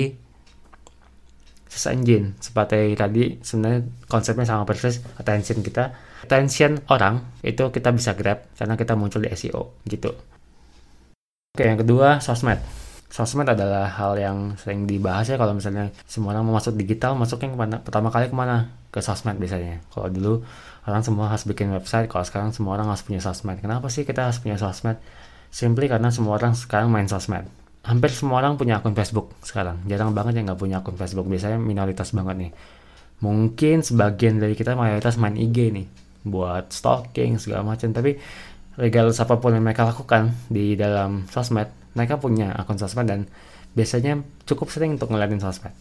search 1.74 1.98
engine. 1.98 2.38
Seperti 2.38 2.94
tadi 2.94 3.42
sebenarnya 3.42 3.82
konsepnya 4.06 4.46
sama 4.46 4.64
persis 4.64 5.02
attention 5.18 5.66
kita. 5.66 5.94
Attention 6.24 6.80
orang 6.88 7.20
itu 7.44 7.68
kita 7.74 7.90
bisa 7.92 8.16
grab 8.16 8.48
karena 8.56 8.78
kita 8.78 8.94
muncul 8.96 9.26
di 9.26 9.30
SEO 9.34 9.82
gitu. 9.90 10.14
Oke 11.54 11.64
yang 11.66 11.82
kedua 11.82 12.22
sosmed. 12.22 12.62
Sosmed 13.14 13.46
adalah 13.46 13.86
hal 13.86 14.18
yang 14.18 14.38
sering 14.58 14.90
dibahas 14.90 15.30
ya 15.30 15.38
kalau 15.38 15.54
misalnya 15.54 15.94
semua 16.10 16.34
orang 16.34 16.50
mau 16.50 16.58
masuk 16.58 16.74
digital 16.74 17.14
masuknya 17.14 17.54
ke 17.54 17.58
mana 17.58 17.76
pertama 17.82 18.10
kali 18.10 18.30
ke 18.30 18.36
mana? 18.38 18.74
Ke 18.90 19.02
sosmed 19.02 19.38
biasanya. 19.38 19.82
Kalau 19.94 20.10
dulu 20.10 20.34
orang 20.90 21.02
semua 21.06 21.30
harus 21.30 21.46
bikin 21.46 21.70
website 21.70 22.10
kalau 22.10 22.26
sekarang 22.26 22.50
semua 22.56 22.78
orang 22.78 22.90
harus 22.90 23.06
punya 23.06 23.22
sosmed. 23.22 23.62
Kenapa 23.62 23.90
sih 23.94 24.06
kita 24.06 24.30
harus 24.30 24.42
punya 24.42 24.58
sosmed? 24.58 24.98
Simply 25.54 25.86
karena 25.86 26.10
semua 26.10 26.42
orang 26.42 26.58
sekarang 26.58 26.90
main 26.90 27.06
sosmed 27.06 27.46
hampir 27.84 28.10
semua 28.16 28.40
orang 28.40 28.56
punya 28.56 28.80
akun 28.80 28.96
Facebook 28.96 29.36
sekarang. 29.44 29.84
Jarang 29.92 30.16
banget 30.16 30.40
yang 30.40 30.52
nggak 30.52 30.60
punya 30.60 30.80
akun 30.80 30.96
Facebook. 30.96 31.28
Biasanya 31.28 31.60
minoritas 31.60 32.16
banget 32.16 32.48
nih. 32.48 32.52
Mungkin 33.20 33.84
sebagian 33.84 34.40
dari 34.40 34.56
kita 34.56 34.76
mayoritas 34.76 35.16
main 35.20 35.36
IG 35.36 35.72
nih, 35.72 35.88
buat 36.28 36.72
stalking 36.72 37.40
segala 37.40 37.64
macam. 37.64 37.92
Tapi 37.92 38.16
regardless 38.80 39.20
apa 39.20 39.40
pun 39.40 39.56
yang 39.56 39.64
mereka 39.64 39.84
lakukan 39.88 40.32
di 40.48 40.80
dalam 40.80 41.28
sosmed, 41.28 41.68
mereka 41.96 42.20
punya 42.20 42.56
akun 42.56 42.80
sosmed 42.80 43.08
dan 43.08 43.28
biasanya 43.76 44.24
cukup 44.48 44.72
sering 44.72 44.96
untuk 44.96 45.12
ngeliatin 45.12 45.44
sosmed. 45.44 45.76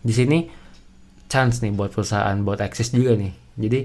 Di 0.00 0.12
sini 0.12 0.48
chance 1.30 1.64
nih 1.64 1.72
buat 1.72 1.92
perusahaan 1.92 2.36
buat 2.44 2.60
eksis 2.60 2.92
juga 2.92 3.16
nih. 3.16 3.32
Jadi 3.60 3.80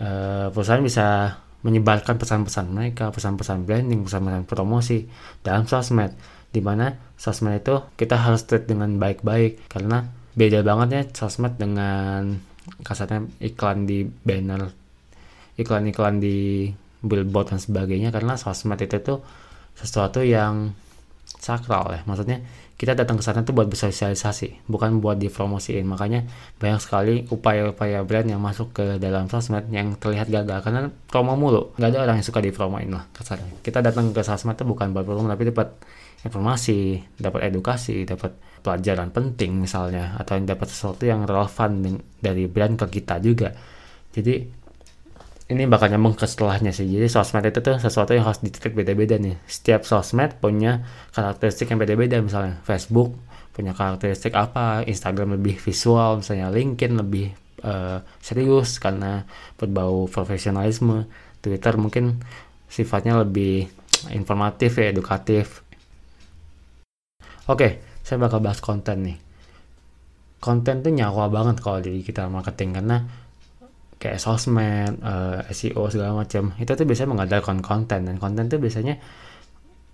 uh, 0.00 0.46
perusahaan 0.52 0.84
bisa 0.84 1.36
menyebarkan 1.62 2.16
pesan-pesan 2.18 2.70
mereka, 2.70 3.10
pesan-pesan 3.10 3.66
branding, 3.66 4.06
pesan-pesan 4.06 4.46
promosi 4.46 5.06
dalam 5.42 5.66
sosmed. 5.66 6.14
Di 6.48 6.64
mana 6.64 6.94
sosmed 7.18 7.60
itu 7.60 7.76
kita 7.98 8.16
harus 8.16 8.46
treat 8.48 8.64
dengan 8.64 8.96
baik-baik 8.96 9.68
karena 9.68 10.06
beda 10.38 10.62
banget 10.62 10.88
ya 10.94 11.02
sosmed 11.12 11.58
dengan 11.58 12.38
kasarnya 12.84 13.26
iklan 13.42 13.84
di 13.84 14.06
banner, 14.06 14.70
iklan-iklan 15.58 16.22
di 16.22 16.70
billboard 17.02 17.54
dan 17.54 17.60
sebagainya 17.62 18.10
karena 18.10 18.34
sosmed 18.34 18.78
itu 18.82 18.98
tuh 19.02 19.22
sesuatu 19.78 20.22
yang 20.26 20.74
sakral 21.38 21.94
ya 21.94 22.00
maksudnya 22.02 22.42
kita 22.78 22.94
datang 22.94 23.18
ke 23.18 23.26
sana 23.26 23.42
tuh 23.42 23.58
buat 23.58 23.66
bersosialisasi 23.66 24.70
bukan 24.70 25.02
buat 25.02 25.18
dipromosiin. 25.18 25.82
Makanya 25.82 26.22
banyak 26.62 26.78
sekali 26.78 27.14
upaya-upaya 27.26 28.06
brand 28.06 28.30
yang 28.30 28.38
masuk 28.38 28.70
ke 28.70 29.02
dalam 29.02 29.26
sosmed 29.26 29.66
yang 29.74 29.98
terlihat 29.98 30.30
gagal. 30.30 30.62
Karena 30.62 30.86
promo 31.10 31.34
mulu 31.34 31.74
nggak 31.74 31.90
ada 31.90 31.98
orang 32.06 32.22
yang 32.22 32.26
suka 32.26 32.38
dipromoin 32.38 32.86
lah 32.86 33.10
kasarnya 33.10 33.60
kita 33.66 33.82
datang 33.82 34.14
ke 34.14 34.22
sosmed 34.22 34.54
tuh 34.54 34.64
bukan 34.64 34.94
buat 34.94 35.02
promo 35.02 35.26
tapi 35.26 35.50
dapat 35.50 35.74
informasi 36.22 37.02
dapat 37.18 37.50
edukasi 37.50 38.06
dapat 38.06 38.34
pelajaran 38.62 39.10
penting 39.10 39.58
misalnya 39.58 40.18
atau 40.18 40.38
dapat 40.42 40.66
sesuatu 40.70 41.06
yang 41.06 41.26
relevan 41.26 41.98
dari 42.22 42.46
brand 42.46 42.78
ke 42.78 43.02
kita 43.02 43.18
juga. 43.18 43.50
Jadi 44.14 44.57
ini 45.48 45.64
bakal 45.64 45.88
nyambung 45.88 46.12
ke 46.12 46.28
setelahnya 46.28 46.76
sih. 46.76 46.84
Jadi 46.84 47.08
sosmed 47.08 47.40
itu 47.48 47.64
tuh 47.64 47.80
sesuatu 47.80 48.12
yang 48.12 48.28
harus 48.28 48.44
ditreat 48.44 48.76
beda-beda 48.76 49.16
nih. 49.16 49.40
Setiap 49.48 49.88
sosmed 49.88 50.36
punya 50.36 50.84
karakteristik 51.16 51.72
yang 51.72 51.80
beda-beda. 51.80 52.20
Misalnya 52.20 52.60
Facebook 52.68 53.16
punya 53.56 53.72
karakteristik 53.72 54.36
apa, 54.36 54.84
Instagram 54.84 55.40
lebih 55.40 55.56
visual, 55.56 56.20
misalnya 56.20 56.52
LinkedIn 56.52 56.94
lebih 57.00 57.32
uh, 57.64 58.04
serius 58.20 58.76
karena 58.76 59.24
berbau 59.56 60.06
profesionalisme, 60.06 61.08
Twitter 61.40 61.74
mungkin 61.80 62.20
sifatnya 62.68 63.24
lebih 63.24 63.66
informatif 64.12 64.78
ya, 64.78 64.92
edukatif. 64.92 65.64
Oke, 67.48 67.80
saya 68.04 68.20
bakal 68.20 68.44
bahas 68.44 68.60
konten 68.60 69.08
nih. 69.08 69.18
Konten 70.38 70.84
tuh 70.84 70.92
nyawa 70.92 71.26
banget 71.32 71.58
kalau 71.64 71.80
di 71.82 72.04
kita 72.04 72.28
marketing 72.30 72.78
karena 72.78 73.02
kayak 73.98 74.18
sosmed, 74.22 75.02
uh, 75.02 75.42
eh, 75.42 75.52
SEO 75.52 75.90
segala 75.90 76.22
macam. 76.22 76.54
Itu 76.56 76.72
tuh 76.78 76.86
biasanya 76.86 77.10
mengandalkan 77.18 77.58
konten 77.60 78.06
dan 78.06 78.16
konten 78.16 78.46
tuh 78.46 78.62
biasanya 78.62 78.96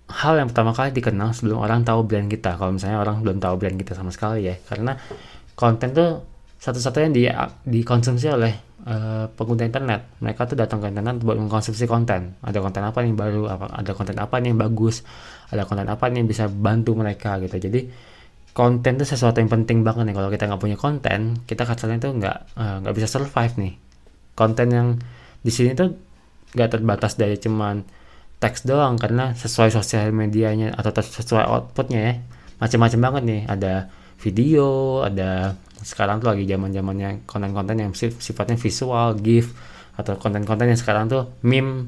hal 0.05 0.37
yang 0.37 0.47
pertama 0.53 0.71
kali 0.77 0.93
dikenal 0.93 1.33
sebelum 1.33 1.65
orang 1.65 1.81
tahu 1.81 2.05
brand 2.05 2.29
kita. 2.29 2.55
Kalau 2.55 2.71
misalnya 2.77 3.01
orang 3.01 3.25
belum 3.25 3.41
tahu 3.41 3.57
brand 3.57 3.77
kita 3.81 3.97
sama 3.97 4.13
sekali 4.13 4.45
ya 4.45 4.55
karena 4.69 4.93
konten 5.57 5.89
tuh 5.97 6.09
satu-satunya 6.61 7.09
di 7.09 7.21
dikonsumsi 7.65 8.25
oleh 8.29 8.53
uh, 8.85 9.25
pengguna 9.33 9.65
internet. 9.65 10.21
Mereka 10.21 10.41
tuh 10.53 10.57
datang 10.57 10.85
ke 10.85 10.93
internet 10.93 11.17
buat 11.25 11.37
mengkonsumsi 11.41 11.89
konten. 11.89 12.37
Ada 12.45 12.61
konten 12.61 12.85
apa 12.85 13.01
nih 13.01 13.13
baru? 13.17 13.49
Apa 13.49 13.65
ada 13.73 13.91
konten 13.97 14.17
apa 14.21 14.37
nih 14.37 14.53
yang 14.53 14.61
bagus? 14.61 15.01
Ada 15.49 15.65
konten 15.65 15.89
apa 15.89 16.05
nih 16.13 16.21
yang 16.21 16.29
bisa 16.29 16.45
bantu 16.45 16.93
mereka 16.93 17.41
gitu. 17.41 17.57
Jadi 17.57 17.89
konten 18.53 19.01
tuh 19.01 19.07
sesuatu 19.09 19.41
yang 19.41 19.49
penting 19.49 19.81
banget 19.81 20.05
nih. 20.05 20.15
Kalau 20.15 20.29
kita 20.29 20.43
nggak 20.45 20.61
punya 20.61 20.77
konten 20.77 21.41
kita 21.49 21.65
kasarnya 21.65 21.97
tuh 21.97 22.11
nggak 22.21 22.37
eh, 22.53 22.75
nggak 22.85 22.93
uh, 22.93 22.97
bisa 22.97 23.09
survive 23.09 23.55
nih 23.57 23.84
konten 24.35 24.67
yang 24.69 24.87
di 25.41 25.51
sini 25.51 25.73
tuh 25.73 25.95
gak 26.55 26.75
terbatas 26.75 27.15
dari 27.15 27.39
cuman 27.39 27.83
teks 28.39 28.67
doang 28.67 28.99
karena 28.99 29.31
sesuai 29.33 29.71
sosial 29.71 30.11
medianya 30.11 30.75
atau 30.75 30.91
sesuai 31.01 31.45
outputnya 31.47 31.99
ya. 31.99 32.13
Macam-macam 32.59 32.99
banget 32.99 33.23
nih 33.25 33.41
ada 33.47 33.73
video 34.19 35.01
ada 35.03 35.59
sekarang 35.83 36.23
tuh 36.23 36.31
lagi 36.31 36.47
zaman 36.47 36.71
zamannya 36.71 37.27
konten-konten 37.27 37.75
yang 37.77 37.91
sifatnya 37.95 38.55
visual 38.55 39.15
gif 39.19 39.53
atau 39.95 40.15
konten-konten 40.19 40.71
yang 40.71 40.79
sekarang 40.79 41.07
tuh 41.07 41.31
meme. 41.43 41.87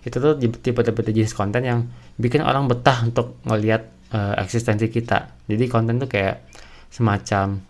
Itu 0.00 0.18
tuh 0.18 0.38
tipe-tipe 0.40 1.00
jenis 1.04 1.36
konten 1.36 1.62
yang 1.66 1.86
bikin 2.16 2.40
orang 2.40 2.68
betah 2.68 3.04
untuk 3.04 3.40
ngelihat 3.44 3.88
uh, 4.12 4.34
eksistensi 4.40 4.88
kita. 4.88 5.32
Jadi 5.46 5.64
konten 5.68 6.00
tuh 6.00 6.08
kayak 6.08 6.44
semacam 6.90 7.62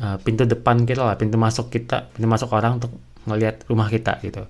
uh, 0.00 0.16
pintu 0.20 0.44
depan 0.44 0.84
kita 0.84 1.02
lah 1.04 1.16
pintu 1.16 1.36
masuk 1.40 1.72
kita 1.72 2.12
pintu 2.12 2.26
masuk 2.28 2.52
orang 2.52 2.80
untuk 2.82 2.92
ngelihat 3.26 3.66
rumah 3.66 3.90
kita 3.90 4.22
gitu. 4.22 4.46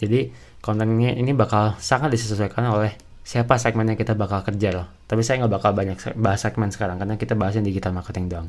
Jadi 0.00 0.32
kontennya 0.60 1.16
ini 1.16 1.32
bakal 1.32 1.76
sangat 1.80 2.12
disesuaikan 2.12 2.68
oleh 2.68 2.92
siapa 3.24 3.56
segmen 3.56 3.88
yang 3.88 3.98
kita 4.00 4.16
bakal 4.16 4.44
kerja 4.44 4.68
loh. 4.72 4.86
Tapi 5.06 5.20
saya 5.24 5.44
nggak 5.44 5.52
bakal 5.60 5.70
banyak 5.76 5.96
bahas 6.18 6.40
segmen 6.40 6.72
sekarang 6.72 7.00
karena 7.00 7.14
kita 7.16 7.36
bahasnya 7.36 7.64
digital 7.64 7.94
marketing 7.94 8.26
doang. 8.28 8.48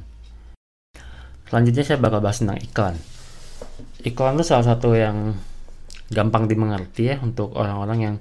Selanjutnya 1.51 1.84
saya 1.84 2.00
bakal 2.00 2.24
bahas 2.24 2.39
tentang 2.39 2.60
iklan. 2.63 2.96
Iklan 4.08 4.39
itu 4.39 4.46
salah 4.48 4.65
satu 4.65 4.96
yang 4.96 5.36
gampang 6.12 6.48
dimengerti 6.48 7.12
ya 7.12 7.20
untuk 7.20 7.55
orang-orang 7.55 8.00
yang 8.00 8.15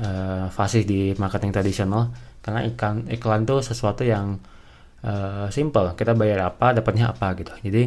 uh, 0.00 0.48
fasih 0.48 0.84
di 0.88 1.12
marketing 1.20 1.52
tradisional. 1.52 2.12
Karena 2.40 2.64
iklan 2.64 3.12
iklan 3.12 3.44
itu 3.44 3.60
sesuatu 3.60 4.02
yang 4.02 4.40
uh, 5.04 5.46
simple. 5.52 5.94
Kita 5.98 6.14
bayar 6.16 6.50
apa 6.54 6.74
dapatnya 6.74 7.12
apa 7.12 7.34
gitu. 7.38 7.52
Jadi 7.62 7.82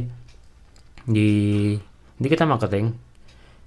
di 1.05 1.29
di 2.15 2.27
kita 2.31 2.47
marketing 2.47 2.95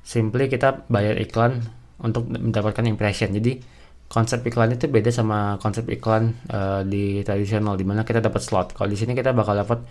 simply 0.00 0.48
kita 0.48 0.88
bayar 0.88 1.20
iklan 1.20 1.60
untuk 2.00 2.28
mendapatkan 2.28 2.84
impression. 2.88 3.28
Jadi 3.34 3.60
konsep 4.08 4.40
iklan 4.48 4.72
itu 4.72 4.88
beda 4.88 5.12
sama 5.12 5.60
konsep 5.60 5.84
iklan 5.92 6.32
uh, 6.48 6.80
di 6.80 7.20
tradisional 7.26 7.76
di 7.76 7.84
mana 7.84 8.08
kita 8.08 8.24
dapat 8.24 8.40
slot. 8.40 8.72
Kalau 8.72 8.88
di 8.88 8.96
sini 8.96 9.12
kita 9.12 9.36
bakal 9.36 9.58
dapat 9.58 9.84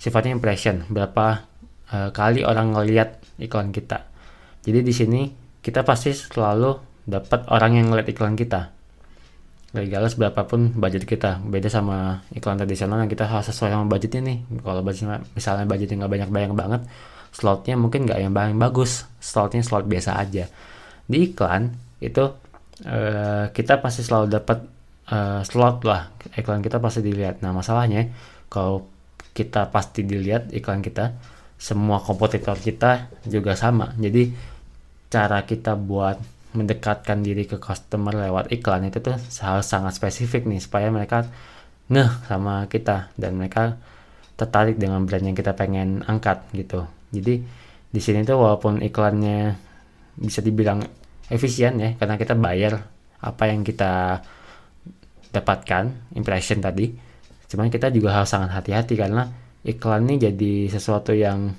sifatnya 0.00 0.34
impression 0.34 0.88
berapa 0.90 1.46
uh, 1.94 2.08
kali 2.10 2.42
orang 2.42 2.74
ngelihat 2.74 3.22
iklan 3.38 3.70
kita. 3.70 4.10
Jadi 4.66 4.80
di 4.82 4.92
sini 4.92 5.20
kita 5.60 5.86
pasti 5.86 6.10
selalu 6.12 6.76
dapat 7.06 7.48
orang 7.48 7.78
yang 7.78 7.86
ngeliat 7.92 8.08
iklan 8.10 8.36
kita 8.36 8.79
regardless 9.70 10.18
berapapun 10.18 10.74
budget 10.74 11.06
kita. 11.06 11.38
Beda 11.42 11.70
sama 11.70 12.26
iklan 12.34 12.58
tradisional 12.58 12.98
yang 13.02 13.10
kita 13.10 13.26
harus 13.26 13.50
sesuai 13.50 13.70
sama 13.70 13.86
budgetnya 13.86 14.20
nih. 14.26 14.38
Kalau 14.62 14.82
budgetnya 14.82 15.22
misalnya 15.34 15.64
budgetnya 15.66 15.96
nggak 16.04 16.12
banyak 16.12 16.30
banyak 16.30 16.52
banget 16.54 16.82
slotnya 17.30 17.78
mungkin 17.78 18.06
nggak 18.06 18.18
yang 18.20 18.34
paling 18.34 18.58
bagus. 18.58 19.06
Slotnya 19.22 19.62
slot 19.62 19.86
biasa 19.86 20.18
aja. 20.18 20.50
Di 21.06 21.30
iklan 21.30 21.70
itu 22.02 22.24
uh, 22.86 23.44
kita 23.50 23.78
pasti 23.78 24.02
selalu 24.02 24.26
dapat 24.30 24.58
uh, 25.10 25.40
slot 25.46 25.86
lah. 25.86 26.10
Iklan 26.34 26.62
kita 26.62 26.82
pasti 26.82 27.00
dilihat. 27.02 27.42
Nah 27.42 27.54
masalahnya 27.54 28.10
kalau 28.50 28.86
kita 29.30 29.70
pasti 29.70 30.02
dilihat 30.02 30.50
iklan 30.50 30.82
kita 30.82 31.14
semua 31.60 32.02
kompetitor 32.02 32.58
kita 32.58 33.12
juga 33.28 33.54
sama. 33.54 33.94
Jadi 33.94 34.32
cara 35.10 35.42
kita 35.46 35.74
buat 35.78 36.39
mendekatkan 36.50 37.22
diri 37.22 37.46
ke 37.46 37.62
customer 37.62 38.14
lewat 38.14 38.50
iklan 38.50 38.90
itu 38.90 38.98
tuh 38.98 39.14
harus 39.16 39.66
sangat 39.66 39.94
spesifik 39.94 40.46
nih 40.50 40.58
supaya 40.58 40.90
mereka 40.90 41.30
ngeh 41.90 42.10
sama 42.26 42.66
kita 42.66 43.10
dan 43.14 43.38
mereka 43.38 43.78
tertarik 44.34 44.78
dengan 44.78 45.04
brand 45.06 45.22
yang 45.22 45.36
kita 45.36 45.54
pengen 45.54 46.02
angkat 46.06 46.42
gitu. 46.54 46.86
Jadi 47.14 47.42
di 47.90 48.00
sini 48.00 48.22
tuh 48.22 48.38
walaupun 48.38 48.82
iklannya 48.82 49.58
bisa 50.18 50.42
dibilang 50.42 50.82
efisien 51.30 51.78
ya 51.78 51.94
karena 51.98 52.14
kita 52.18 52.34
bayar 52.34 52.82
apa 53.22 53.44
yang 53.46 53.62
kita 53.62 54.22
dapatkan 55.30 56.14
impression 56.18 56.58
tadi 56.58 56.90
cuman 57.50 57.70
kita 57.70 57.90
juga 57.94 58.18
harus 58.18 58.30
sangat 58.30 58.50
hati-hati 58.54 58.94
karena 58.98 59.30
iklan 59.62 60.06
ini 60.06 60.30
jadi 60.30 60.52
sesuatu 60.70 61.14
yang 61.14 61.54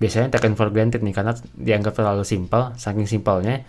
biasanya 0.00 0.32
taken 0.32 0.56
for 0.56 0.72
granted 0.72 1.04
nih 1.04 1.12
karena 1.12 1.36
dianggap 1.54 1.92
terlalu 1.92 2.24
simpel. 2.24 2.72
Saking 2.80 3.04
simpelnya 3.04 3.60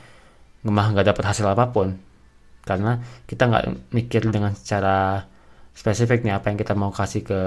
ngemah 0.63 0.87
nggak 0.95 1.07
dapat 1.11 1.23
hasil 1.35 1.45
apa 1.51 1.69
pun. 1.69 1.99
Karena 2.63 2.97
kita 3.27 3.51
nggak 3.51 3.91
mikir 3.91 4.31
dengan 4.31 4.55
secara 4.55 5.27
spesifik 5.75 6.23
nih 6.23 6.33
apa 6.39 6.49
yang 6.49 6.57
kita 6.57 6.73
mau 6.73 6.89
kasih 6.95 7.21
ke 7.27 7.41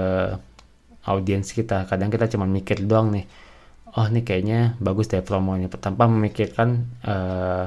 audiens 1.09 1.49
kita. 1.49 1.89
Kadang 1.89 2.13
kita 2.13 2.29
cuma 2.29 2.45
mikir 2.45 2.85
doang 2.85 3.09
nih 3.09 3.25
oh 3.95 4.05
ini 4.11 4.21
kayaknya 4.21 4.77
bagus 4.77 5.09
deh 5.09 5.25
promonya. 5.25 5.71
Tanpa 5.71 6.05
memikirkan 6.05 6.85
uh, 7.07 7.65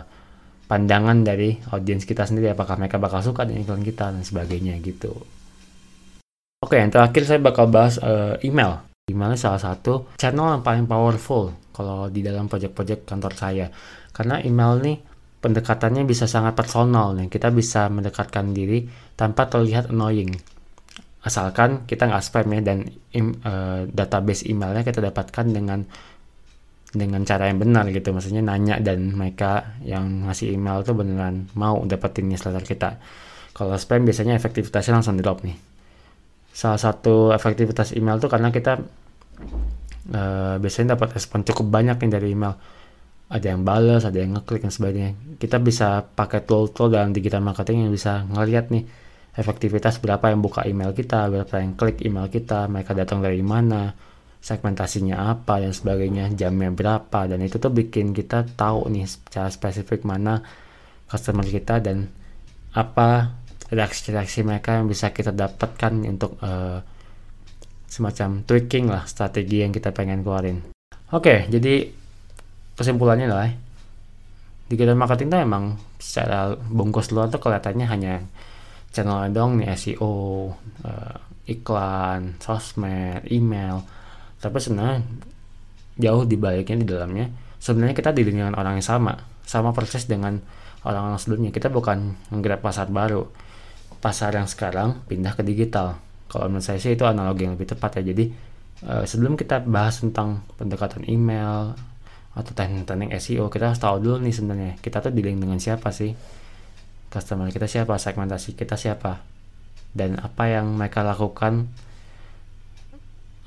pandangan 0.68 1.24
dari 1.24 1.56
audiens 1.72 2.04
kita 2.04 2.28
sendiri 2.28 2.52
apakah 2.52 2.76
mereka 2.76 3.00
bakal 3.00 3.24
suka 3.24 3.48
dengan 3.48 3.64
iklan 3.64 3.82
kita 3.82 4.12
dan 4.14 4.22
sebagainya 4.22 4.76
gitu. 4.84 5.16
Oke 6.62 6.76
yang 6.78 6.92
terakhir 6.92 7.24
saya 7.24 7.40
bakal 7.40 7.70
bahas 7.70 7.96
uh, 7.98 8.36
email 8.44 8.87
Email 9.08 9.40
salah 9.40 9.60
satu 9.60 10.12
channel 10.20 10.60
yang 10.60 10.64
paling 10.64 10.84
powerful 10.84 11.56
kalau 11.72 12.12
di 12.12 12.20
dalam 12.20 12.44
project-project 12.44 13.08
kantor 13.08 13.32
saya. 13.32 13.66
Karena 14.12 14.42
email 14.44 14.76
nih 14.84 14.96
pendekatannya 15.40 16.04
bisa 16.04 16.28
sangat 16.28 16.52
personal 16.52 17.16
nih. 17.16 17.32
Kita 17.32 17.48
bisa 17.48 17.88
mendekatkan 17.88 18.52
diri 18.52 18.84
tanpa 19.16 19.48
terlihat 19.48 19.88
annoying. 19.88 20.36
Asalkan 21.24 21.88
kita 21.88 22.04
nggak 22.10 22.22
spam 22.24 22.52
ya 22.52 22.60
dan 22.60 22.78
im, 23.16 23.32
uh, 23.42 23.88
database 23.88 24.44
emailnya 24.44 24.84
kita 24.84 25.00
dapatkan 25.00 25.46
dengan 25.48 25.80
dengan 26.88 27.20
cara 27.24 27.48
yang 27.48 27.60
benar 27.64 27.88
gitu. 27.88 28.12
Maksudnya 28.12 28.44
nanya 28.44 28.76
dan 28.80 29.16
mereka 29.16 29.78
yang 29.84 30.28
ngasih 30.28 30.52
email 30.52 30.84
tuh 30.84 30.92
beneran 30.92 31.48
mau 31.56 31.80
dapetin 31.88 32.28
newsletter 32.28 32.64
kita. 32.64 32.90
Kalau 33.56 33.72
spam 33.80 34.04
biasanya 34.04 34.36
efektivitasnya 34.36 35.00
langsung 35.00 35.16
drop 35.16 35.42
nih 35.46 35.67
salah 36.58 36.80
satu 36.80 37.30
efektivitas 37.30 37.94
email 37.94 38.18
tuh 38.18 38.26
karena 38.26 38.50
kita 38.50 38.82
uh, 40.10 40.54
biasanya 40.58 40.98
dapat 40.98 41.14
respon 41.14 41.46
cukup 41.46 41.70
banyak 41.70 42.02
nih 42.02 42.10
dari 42.10 42.28
email. 42.34 42.58
Ada 43.30 43.54
yang 43.54 43.62
balas 43.62 44.02
ada 44.02 44.18
yang 44.18 44.34
ngeklik 44.34 44.66
dan 44.66 44.72
sebagainya. 44.74 45.38
Kita 45.38 45.62
bisa 45.62 46.02
pakai 46.02 46.42
tool-tool 46.42 46.90
dalam 46.90 47.14
digital 47.14 47.46
marketing 47.46 47.86
yang 47.86 47.94
bisa 47.94 48.26
ngeliat 48.26 48.74
nih 48.74 48.82
efektivitas 49.38 50.02
berapa 50.02 50.34
yang 50.34 50.42
buka 50.42 50.66
email 50.66 50.90
kita 50.90 51.30
berapa 51.30 51.54
yang 51.62 51.78
klik 51.78 52.02
email 52.02 52.26
kita 52.26 52.66
mereka 52.66 52.90
datang 52.90 53.22
dari 53.22 53.38
mana 53.38 53.94
segmentasinya 54.42 55.30
apa 55.30 55.62
dan 55.62 55.70
sebagainya 55.70 56.34
jamnya 56.34 56.74
berapa. 56.74 57.30
Dan 57.30 57.38
itu 57.46 57.62
tuh 57.62 57.70
bikin 57.70 58.10
kita 58.10 58.42
tahu 58.58 58.90
nih 58.90 59.06
secara 59.06 59.46
spesifik 59.46 60.02
mana 60.02 60.42
customer 61.06 61.46
kita 61.46 61.78
dan 61.78 62.10
apa 62.74 63.38
reaksi-reaksi 63.68 64.44
mereka 64.44 64.80
yang 64.80 64.88
bisa 64.88 65.12
kita 65.12 65.32
dapatkan 65.32 65.92
untuk 66.08 66.40
uh, 66.40 66.80
semacam 67.88 68.44
tweaking 68.44 68.88
lah 68.88 69.04
strategi 69.04 69.64
yang 69.64 69.72
kita 69.72 69.92
pengen 69.92 70.24
keluarin. 70.24 70.60
Oke, 71.12 71.24
okay, 71.24 71.38
jadi 71.48 71.88
kesimpulannya 72.76 73.26
adalah 73.28 73.48
digital 74.68 74.96
marketing 74.96 75.28
tuh 75.32 75.40
emang 75.40 75.64
secara 75.96 76.52
bungkus 76.56 77.08
luar 77.12 77.32
tuh 77.32 77.40
kelihatannya 77.40 77.86
hanya 77.88 78.14
channel 78.92 79.28
dong 79.32 79.60
nih 79.60 79.72
SEO, 79.76 80.04
uh, 80.04 80.52
eh, 80.84 81.16
iklan, 81.56 82.36
sosmed, 82.40 83.24
email. 83.32 83.84
Tapi 84.38 84.56
sebenarnya 84.60 85.00
jauh 85.98 86.22
dibaliknya 86.28 86.76
di 86.78 86.86
dalamnya 86.86 87.26
sebenarnya 87.58 87.94
kita 87.96 88.14
diri 88.14 88.30
dengan 88.30 88.54
orang 88.54 88.78
yang 88.78 88.86
sama, 88.86 89.18
sama 89.42 89.74
proses 89.74 90.06
dengan 90.06 90.38
orang-orang 90.86 91.18
sebelumnya. 91.18 91.50
Kita 91.50 91.68
bukan 91.68 92.30
menggerak 92.30 92.62
pasar 92.62 92.88
baru 92.88 93.47
pasar 93.98 94.34
yang 94.34 94.46
sekarang 94.46 95.02
pindah 95.06 95.34
ke 95.34 95.42
digital. 95.42 95.98
Kalau 96.28 96.46
menurut 96.46 96.64
saya 96.64 96.78
sih 96.78 96.94
itu 96.94 97.04
analogi 97.08 97.48
yang 97.48 97.56
lebih 97.56 97.72
tepat 97.72 98.00
ya. 98.00 98.12
Jadi 98.12 98.30
uh, 98.84 99.04
sebelum 99.04 99.34
kita 99.34 99.64
bahas 99.64 100.00
tentang 100.00 100.44
pendekatan 100.60 101.06
email 101.08 101.74
atau 102.36 102.52
teknik-teknik 102.54 103.10
SEO, 103.18 103.50
kita 103.50 103.74
harus 103.74 103.80
tahu 103.82 103.98
dulu 103.98 104.22
nih 104.22 104.34
sebenarnya 104.34 104.72
kita 104.78 105.02
tuh 105.02 105.10
dealing 105.10 105.40
dengan 105.40 105.58
siapa 105.58 105.90
sih? 105.90 106.14
Customer 107.08 107.48
kita 107.50 107.66
siapa? 107.66 107.96
Segmentasi 107.96 108.54
kita 108.54 108.76
siapa? 108.76 109.24
Dan 109.90 110.20
apa 110.20 110.44
yang 110.46 110.76
mereka 110.76 111.00
lakukan? 111.02 111.66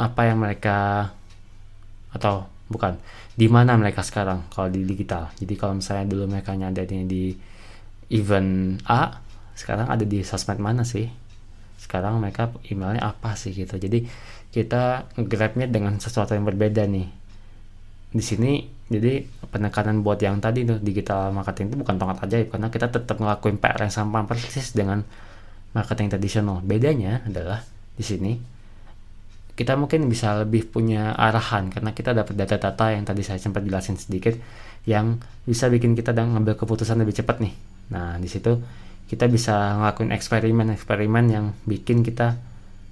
Apa 0.02 0.34
yang 0.34 0.42
mereka 0.42 1.14
atau 2.12 2.50
bukan 2.68 3.00
di 3.36 3.48
mana 3.48 3.76
mereka 3.80 4.04
sekarang 4.04 4.48
kalau 4.52 4.68
di 4.72 4.84
digital 4.84 5.32
jadi 5.40 5.54
kalau 5.56 5.80
misalnya 5.80 6.06
dulu 6.08 6.24
mereka 6.28 6.56
nyadanya 6.56 7.04
di 7.08 7.36
event 8.12 8.80
A 8.88 9.21
sekarang 9.56 9.88
ada 9.92 10.04
di 10.06 10.22
sosmed 10.22 10.58
mana 10.58 10.84
sih? 10.88 11.10
Sekarang 11.82 12.22
mereka 12.22 12.54
emailnya 12.70 13.02
apa 13.02 13.34
sih 13.36 13.52
gitu? 13.52 13.78
Jadi 13.78 14.06
kita 14.52 15.08
grabnya 15.16 15.66
dengan 15.66 15.98
sesuatu 15.98 16.36
yang 16.36 16.46
berbeda 16.46 16.84
nih. 16.86 17.08
Di 18.12 18.24
sini 18.24 18.68
jadi 18.92 19.24
penekanan 19.48 20.04
buat 20.04 20.20
yang 20.20 20.44
tadi 20.44 20.68
tuh 20.68 20.84
digital 20.84 21.32
marketing 21.32 21.72
itu 21.72 21.78
bukan 21.80 21.96
tongkat 21.96 22.28
ajaib 22.28 22.48
karena 22.52 22.68
kita 22.68 22.92
tetap 22.92 23.16
ngelakuin 23.16 23.56
PR 23.56 23.88
yang 23.88 23.94
sama 23.94 24.28
persis 24.28 24.76
dengan 24.76 25.08
marketing 25.72 26.12
tradisional. 26.12 26.60
Bedanya 26.60 27.24
adalah 27.24 27.64
di 27.96 28.04
sini 28.04 28.32
kita 29.56 29.80
mungkin 29.80 30.08
bisa 30.12 30.44
lebih 30.44 30.68
punya 30.68 31.16
arahan 31.16 31.72
karena 31.72 31.92
kita 31.96 32.12
dapat 32.16 32.36
data-data 32.36 32.92
yang 32.92 33.04
tadi 33.08 33.24
saya 33.24 33.40
sempat 33.40 33.64
jelasin 33.64 33.96
sedikit 34.00 34.36
yang 34.88 35.22
bisa 35.48 35.72
bikin 35.72 35.96
kita 35.96 36.12
dan 36.12 36.36
ngambil 36.36 36.60
keputusan 36.60 37.00
lebih 37.00 37.16
cepat 37.16 37.40
nih. 37.40 37.54
Nah 37.96 38.20
di 38.20 38.28
situ 38.28 38.60
kita 39.12 39.28
bisa 39.28 39.76
ngelakuin 39.76 40.16
eksperimen-eksperimen 40.16 41.26
yang 41.28 41.52
bikin 41.68 42.00
kita 42.00 42.40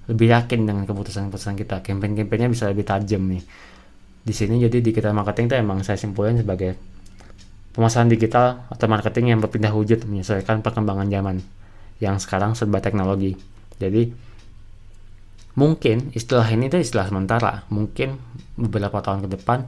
lebih 0.04 0.36
yakin 0.36 0.68
dengan 0.68 0.84
keputusan-keputusan 0.84 1.56
kita. 1.56 1.80
Campaign-campaignnya 1.80 2.52
bisa 2.52 2.68
lebih 2.68 2.84
tajam 2.84 3.24
nih. 3.24 3.40
Di 4.20 4.36
sini 4.36 4.60
jadi 4.60 4.84
digital 4.84 5.16
marketing 5.16 5.48
itu 5.48 5.56
emang 5.56 5.80
saya 5.80 5.96
simpulin 5.96 6.36
sebagai 6.36 6.76
pemasaran 7.72 8.12
digital 8.12 8.68
atau 8.68 8.84
marketing 8.84 9.32
yang 9.32 9.40
berpindah 9.40 9.72
wujud 9.72 10.04
menyesuaikan 10.04 10.60
perkembangan 10.60 11.08
zaman 11.08 11.40
yang 12.04 12.20
sekarang 12.20 12.52
serba 12.52 12.84
teknologi. 12.84 13.40
Jadi 13.80 14.12
mungkin 15.56 16.12
istilah 16.12 16.44
ini 16.52 16.68
itu 16.68 16.84
istilah 16.84 17.08
sementara. 17.08 17.64
Mungkin 17.72 18.20
beberapa 18.60 19.00
tahun 19.00 19.24
ke 19.24 19.40
depan 19.40 19.64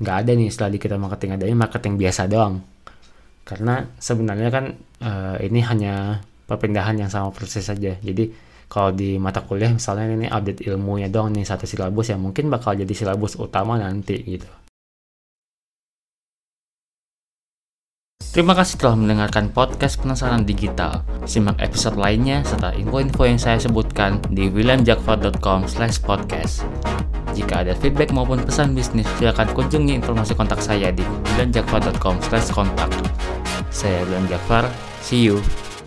nggak 0.00 0.16
ada 0.16 0.32
nih 0.32 0.48
setelah 0.48 0.72
digital 0.72 0.96
marketing 0.96 1.36
adanya 1.36 1.56
marketing 1.60 2.00
biasa 2.00 2.24
doang 2.24 2.73
karena 3.44 3.84
sebenarnya 4.00 4.48
kan 4.48 4.64
uh, 5.04 5.36
ini 5.38 5.60
hanya 5.60 6.24
perpindahan 6.48 6.96
yang 6.96 7.12
sama 7.12 7.28
persis 7.30 7.64
saja 7.64 7.96
jadi 8.00 8.24
kalau 8.68 8.90
di 8.90 9.20
mata 9.20 9.44
kuliah 9.44 9.70
misalnya 9.70 10.08
ini 10.08 10.26
update 10.26 10.64
ilmunya 10.64 11.12
doang 11.12 11.30
nih 11.30 11.44
satu 11.44 11.68
silabus 11.68 12.10
yang 12.10 12.24
mungkin 12.24 12.48
bakal 12.48 12.72
jadi 12.72 12.90
silabus 12.90 13.36
utama 13.36 13.76
nanti 13.76 14.16
gitu 14.24 14.48
Terima 18.34 18.50
kasih 18.50 18.82
telah 18.82 18.98
mendengarkan 18.98 19.46
podcast 19.54 20.02
Penasaran 20.02 20.42
Digital. 20.42 21.06
Simak 21.22 21.54
episode 21.62 21.94
lainnya 21.94 22.42
serta 22.42 22.74
info-info 22.74 23.30
yang 23.30 23.38
saya 23.38 23.62
sebutkan 23.62 24.18
di 24.26 24.50
williamjakfar.com 24.50 25.70
podcast. 26.02 26.66
Jika 27.30 27.62
ada 27.62 27.78
feedback 27.78 28.10
maupun 28.10 28.42
pesan 28.42 28.74
bisnis, 28.74 29.06
silakan 29.22 29.54
kunjungi 29.54 30.02
informasi 30.02 30.34
kontak 30.34 30.58
saya 30.58 30.90
di 30.90 31.06
williamjakfar.com 31.06 32.18
kontak. 32.50 33.13
Saya 33.74 34.06
William 34.06 34.30
Jakfar, 34.30 34.70
see 35.02 35.26
you. 35.26 35.42